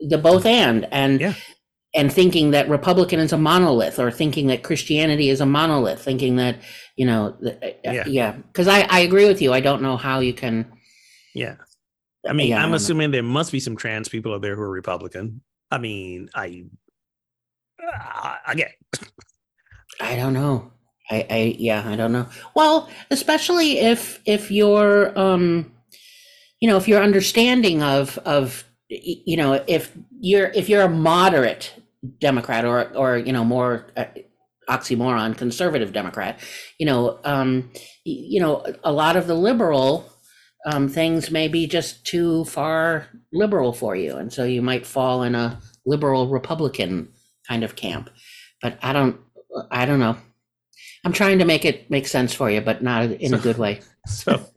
[0.01, 1.35] the both and and Yeah.
[1.95, 6.37] and thinking that republican is a monolith or thinking that christianity is a monolith thinking
[6.37, 6.57] that
[6.97, 8.05] you know the, Yeah.
[8.07, 10.71] yeah because i i agree with you i don't know how you can
[11.35, 11.57] Yeah.
[12.29, 12.77] I mean, yeah, I I'm know.
[12.77, 15.41] assuming there must be some trans people out there who are Republican.
[15.73, 16.67] I mean, I
[17.83, 18.71] uh, again,
[20.01, 20.71] I don't know.
[21.11, 22.27] I, I yeah, I don't know.
[22.55, 25.73] Well, especially if if you're um
[26.63, 31.75] you know, if you're understanding of of you know, if you're if you're a moderate
[32.21, 34.05] Democrat or or you know, more uh,
[34.71, 36.39] oxymoron conservative Democrat,
[36.79, 37.69] you know, um
[38.05, 40.09] you know, a lot of the liberal
[40.65, 45.25] um things may be just too far liberal for you and so you might fall
[45.25, 47.09] in a liberal Republican
[47.49, 48.09] kind of camp.
[48.63, 49.19] But I don't,
[49.73, 50.17] I don't know.
[51.05, 53.81] I'm trying to make it make sense for you, but not in a good way.
[54.05, 54.52] So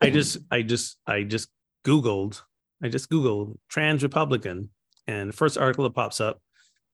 [0.00, 1.48] I just I just I just
[1.86, 2.40] Googled
[2.82, 4.70] I just Googled trans Republican
[5.06, 6.40] and the first article that pops up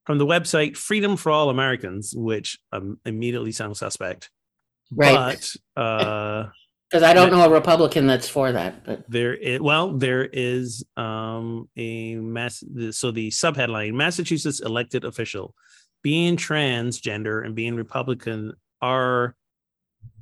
[0.05, 4.31] from the website Freedom for All Americans, which um, immediately sounds suspect.
[4.91, 5.51] Right.
[5.75, 6.47] But uh
[6.89, 8.85] Because I don't know a Republican that's for that.
[8.85, 15.55] But there is well there is um a mass so the subheadline massachusetts elected official
[16.03, 19.35] being transgender and being republican are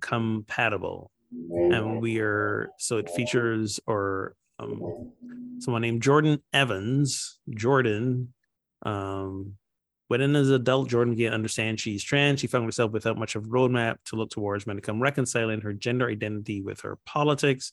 [0.01, 1.11] compatible
[1.51, 5.13] and we are so it features or um,
[5.59, 8.33] someone named jordan evans jordan
[8.85, 9.55] um
[10.09, 12.41] when in as adult jordan began to understand she's trans.
[12.41, 15.61] She found herself without much of a roadmap to look towards when it come reconciling
[15.63, 17.73] her gender identity with her politics.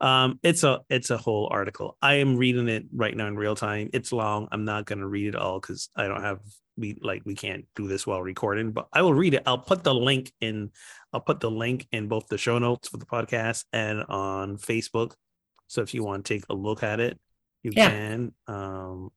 [0.00, 1.96] Um it's a it's a whole article.
[2.00, 3.90] I am reading it right now in real time.
[3.92, 4.48] It's long.
[4.52, 6.40] I'm not going to read it all because i don't have
[6.76, 9.42] we like we can't do this while recording but i will read it.
[9.46, 10.70] I'll put the link in
[11.12, 15.12] i'll put the link in both the show notes for the podcast and on facebook
[15.66, 17.18] so if you want to take a look at it
[17.62, 17.88] you Yeah.
[17.90, 19.10] can um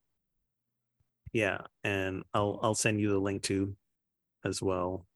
[1.31, 3.75] yeah and i'll i'll send you the link too
[4.45, 5.07] as well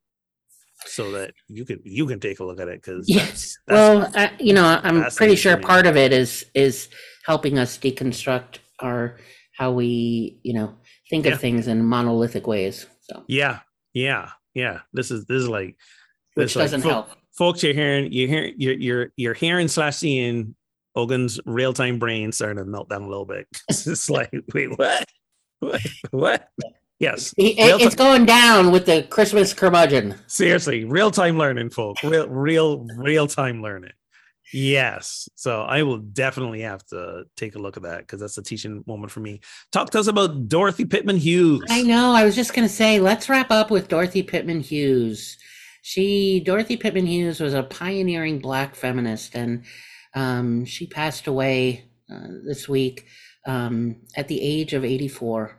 [0.86, 3.58] so that you can you can take a look at it because Yes.
[3.68, 6.90] well, I, you know, I'm pretty sure part of it is is
[7.26, 9.18] helping us deconstruct our
[9.54, 10.76] how we, you know,
[11.10, 11.34] think Yeah.
[11.34, 12.86] of things in monolithic ways.
[13.02, 13.60] So, yeah
[13.94, 15.76] yeah yeah this is this is like
[16.44, 17.10] which like doesn't fo- help.
[17.38, 20.56] folks you're hearing you're hearing you're you're, you're hearing slash seeing
[20.96, 23.48] Ogun's real-time brain starting to melt down a little bit.
[23.70, 25.06] It's like wait what?
[25.60, 25.82] What?
[26.12, 26.48] What?
[27.00, 27.34] Yes.
[27.38, 30.16] He- real it's going down with the Christmas curmudgeon.
[30.28, 32.02] seriously real-time learning folk.
[32.04, 33.92] Real real real-time learning.
[34.54, 35.28] Yes.
[35.36, 38.84] So i will definitely have to take a look at that because that's a teaching
[38.88, 39.42] moment for me.
[39.74, 41.64] Talk to us about dorothy pitman hughes.
[41.70, 42.12] I know.
[42.14, 45.38] I was just going to say, let's wrap up with Dorothy Pitman Hughes.
[45.88, 49.64] She, Dorothy Pitman Hughes, was a pioneering Black feminist, and
[50.14, 53.06] um, she passed away uh, this week
[53.46, 55.58] um, at the age of 84.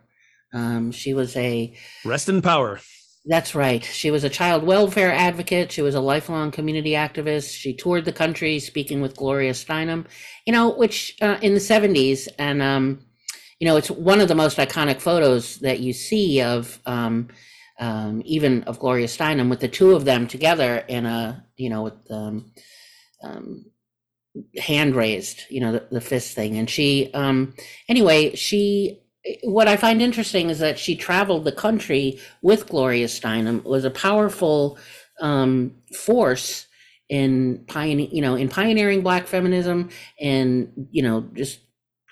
[0.53, 1.75] Um, she was a
[2.05, 2.79] rest in power
[3.25, 3.83] That's right.
[3.83, 5.73] She was a child welfare advocate.
[5.73, 7.55] She was a lifelong community activist.
[7.55, 10.05] She toured the country speaking with Gloria Steinem,
[10.45, 12.29] you know, which uh, in the 70s.
[12.39, 13.01] And, um,
[13.61, 17.29] you know, it's one of the most iconic photos that you see of um,
[17.79, 21.83] um, even of Gloria Steinem with the two of them together in a, you know,
[21.83, 22.53] with um,
[23.23, 23.67] um,
[24.59, 26.57] hand raised, you know, the, the fist thing.
[26.57, 27.55] And she, um,
[27.89, 29.01] anyway, she,
[29.45, 33.91] what I find interesting is that she traveled the country with Gloria Steinem, was a
[33.91, 34.79] powerful
[35.21, 36.67] um, force
[37.09, 41.61] in pioneer, you know, in pioneering Black feminism and you know just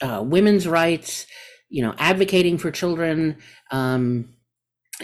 [0.00, 1.26] uh, women's rights,
[1.68, 3.36] you know, advocating for children,
[3.70, 4.34] um,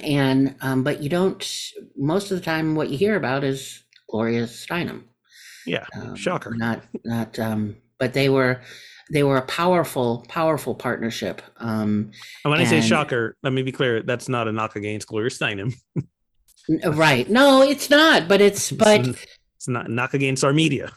[0.03, 1.45] and um, but you don't.
[1.97, 5.03] Most of the time, what you hear about is Gloria Steinem.
[5.67, 7.39] yeah Um, shocker Not not.
[7.39, 8.61] Um, but they were
[9.13, 11.43] they were a powerful powerful partnership.
[11.59, 12.11] Um,
[12.45, 14.03] And when I say shocker, let me be clear.
[14.03, 15.75] That's not a knock against Gloria Steinem.
[16.87, 17.29] right?
[17.29, 18.29] No, it's not.
[18.29, 19.07] But it's but.
[19.57, 20.91] It's not knock against our media.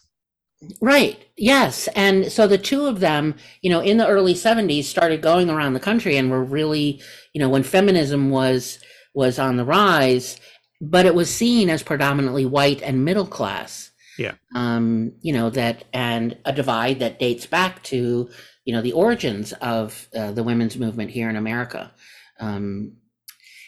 [0.82, 1.26] Right.
[1.38, 1.88] Yes.
[1.96, 5.74] And so the two of them, you know, in the early 70s started going around
[5.74, 7.02] the country and were really,
[7.34, 8.80] you know, when feminism was
[9.14, 10.40] was on the rise,
[10.82, 13.92] but it was seen as predominantly white and middle class.
[14.18, 14.36] Yeah.
[14.54, 18.30] Um, you know, that and a divide that dates back to,
[18.66, 21.92] you know, the origins of uh, the women's movement here in America.
[22.40, 22.98] Um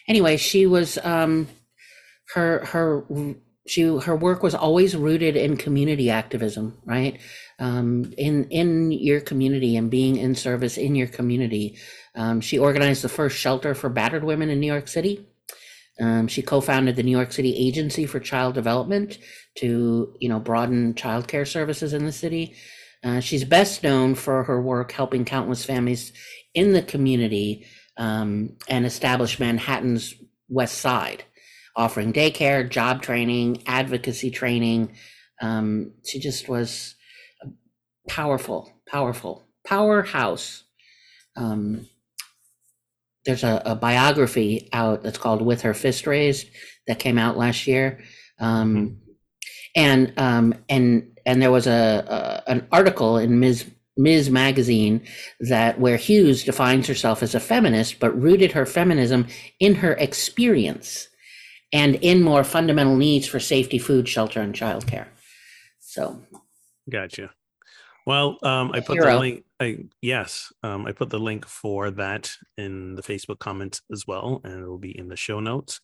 [0.07, 1.47] anyway, she was um
[2.33, 3.05] her her
[3.67, 7.19] she her work was always rooted in community activism right?
[7.59, 11.77] Um, in in your community and being in service in your community.
[12.15, 15.27] Um, she organized the first shelter for battered women in new york city.
[15.99, 19.17] Um, she co-founded the new york city agency for child development
[19.55, 22.55] to you know broaden childcare services in the city.
[23.03, 26.13] Uh, she's best known for her work helping countless families
[26.53, 27.65] in the community
[27.97, 30.15] um, and establish manhattan's
[30.49, 31.23] west side
[31.77, 34.91] offering daycare, job training, advocacy training.
[35.41, 36.95] Um, she just was
[38.09, 40.63] powerful, powerful powerhouse.
[41.35, 41.87] Um,
[43.25, 46.47] there's a, a biography out that's called "With Her Fist Raised"
[46.87, 47.99] that came out last year,
[48.39, 48.99] um,
[49.75, 53.69] and um, and and there was a, a an article in Ms.
[53.97, 54.29] Ms.
[54.29, 55.03] Magazine
[55.41, 59.27] that where Hughes defines herself as a feminist, but rooted her feminism
[59.59, 61.07] in her experience
[61.73, 65.07] and in more fundamental needs for safety, food, shelter, and childcare.
[65.79, 66.21] So,
[66.89, 67.31] Gotcha.
[68.05, 69.13] Well, um, I put Hero.
[69.13, 69.43] the link.
[69.59, 74.39] I yes, um, I put the link for that in the Facebook comments as well,
[74.45, 75.81] and it will be in the show notes.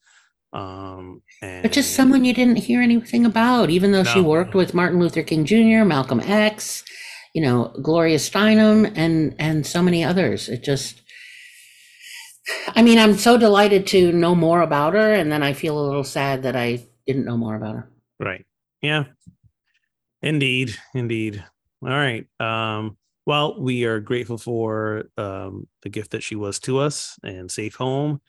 [0.54, 4.74] Um, and But just someone you didn't hear anything about, even though she worked with
[4.74, 6.86] Martin Luther King Jr., Malcolm X,
[7.34, 10.48] you know, Gloria Steinem, and and so many others.
[10.48, 11.02] It just,
[12.70, 15.86] I mean, I'm so delighted to know more about her, and then I feel a
[15.86, 17.90] little sad that I didn't know more about her.
[18.20, 18.46] Right.
[18.82, 19.06] Yeah.
[20.22, 20.76] Indeed.
[20.94, 21.44] Indeed.
[21.82, 22.26] All right.
[22.40, 27.50] Um, well, we are grateful for um, the gift that she was to us and
[27.50, 28.22] safe home.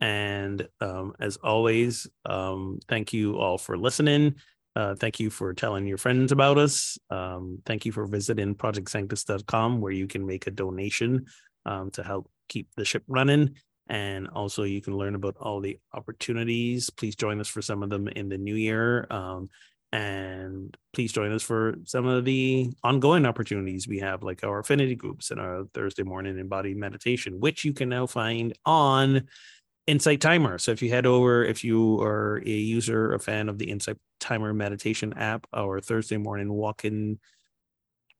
[0.00, 4.34] And um, as always, um, thank you all for listening.
[4.74, 6.98] Uh, thank you for telling your friends about us.
[7.10, 11.26] Um, thank you for visiting projectsanctus.com where you can make a donation
[11.66, 13.56] um, to help keep the ship running.
[13.88, 16.90] And also, you can learn about all the opportunities.
[16.90, 19.06] Please join us for some of them in the new year.
[19.10, 19.48] Um,
[19.92, 24.94] and please join us for some of the ongoing opportunities we have, like our affinity
[24.94, 29.24] groups and our Thursday morning embodied meditation, which you can now find on
[29.86, 30.58] Insight Timer.
[30.58, 33.98] So if you head over, if you are a user, a fan of the Insight
[34.20, 37.18] Timer meditation app, our Thursday morning walk-in,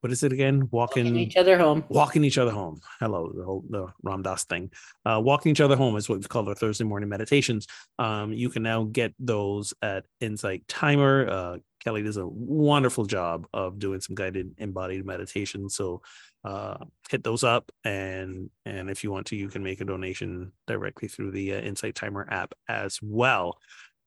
[0.03, 0.69] what is it again?
[0.73, 1.85] Walking Walk-in each other home.
[1.89, 2.81] walking each other home.
[2.99, 4.73] Hello, the whole the Ram Dass thing.
[5.07, 7.69] Uh, walking each other home is what we've called our Thursday morning meditations.
[8.01, 11.29] Um, you can now get those at Insight Timer.
[11.31, 15.69] Uh, Kelly does a wonderful job of doing some guided embodied meditation.
[15.69, 16.03] So
[16.45, 16.79] uh,
[17.09, 21.07] hit those up, and and if you want to, you can make a donation directly
[21.07, 23.57] through the uh, Insight Timer app as well.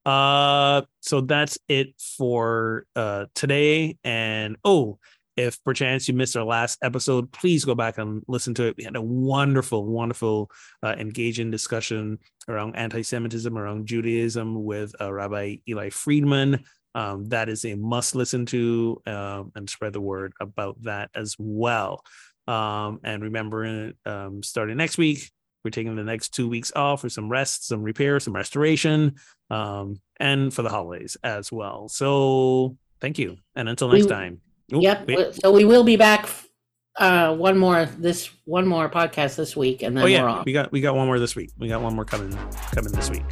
[0.05, 3.97] Uh, so that's it for uh today.
[4.03, 4.99] And oh,
[5.36, 8.75] if perchance you missed our last episode, please go back and listen to it.
[8.77, 10.49] We had a wonderful, wonderful,
[10.81, 16.63] uh, engaging discussion around anti-Semitism, around Judaism with uh, Rabbi Eli Friedman.
[16.93, 21.36] Um, that is a must listen to um, and spread the word about that as
[21.38, 22.03] well.
[22.47, 25.29] Um, and remember, um, starting next week,
[25.65, 29.15] we're taking the next two weeks off for some rest, some repair, some restoration,
[29.49, 31.89] um, and for the holidays as well.
[31.89, 33.38] So thank you.
[33.55, 34.41] And until next time.
[34.74, 35.07] Oop, Yep.
[35.07, 35.36] wait.
[35.36, 36.28] So we will be back.
[36.97, 40.45] Uh, one more this one more podcast this week, and then Oh we're yeah, off
[40.45, 41.51] we got we got one more this week.
[41.59, 42.32] We got one more coming
[42.74, 43.24] coming this week.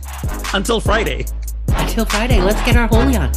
[0.54, 1.26] Until Friday.
[1.70, 2.42] until Friday.
[2.42, 3.32] Let's get our holy on.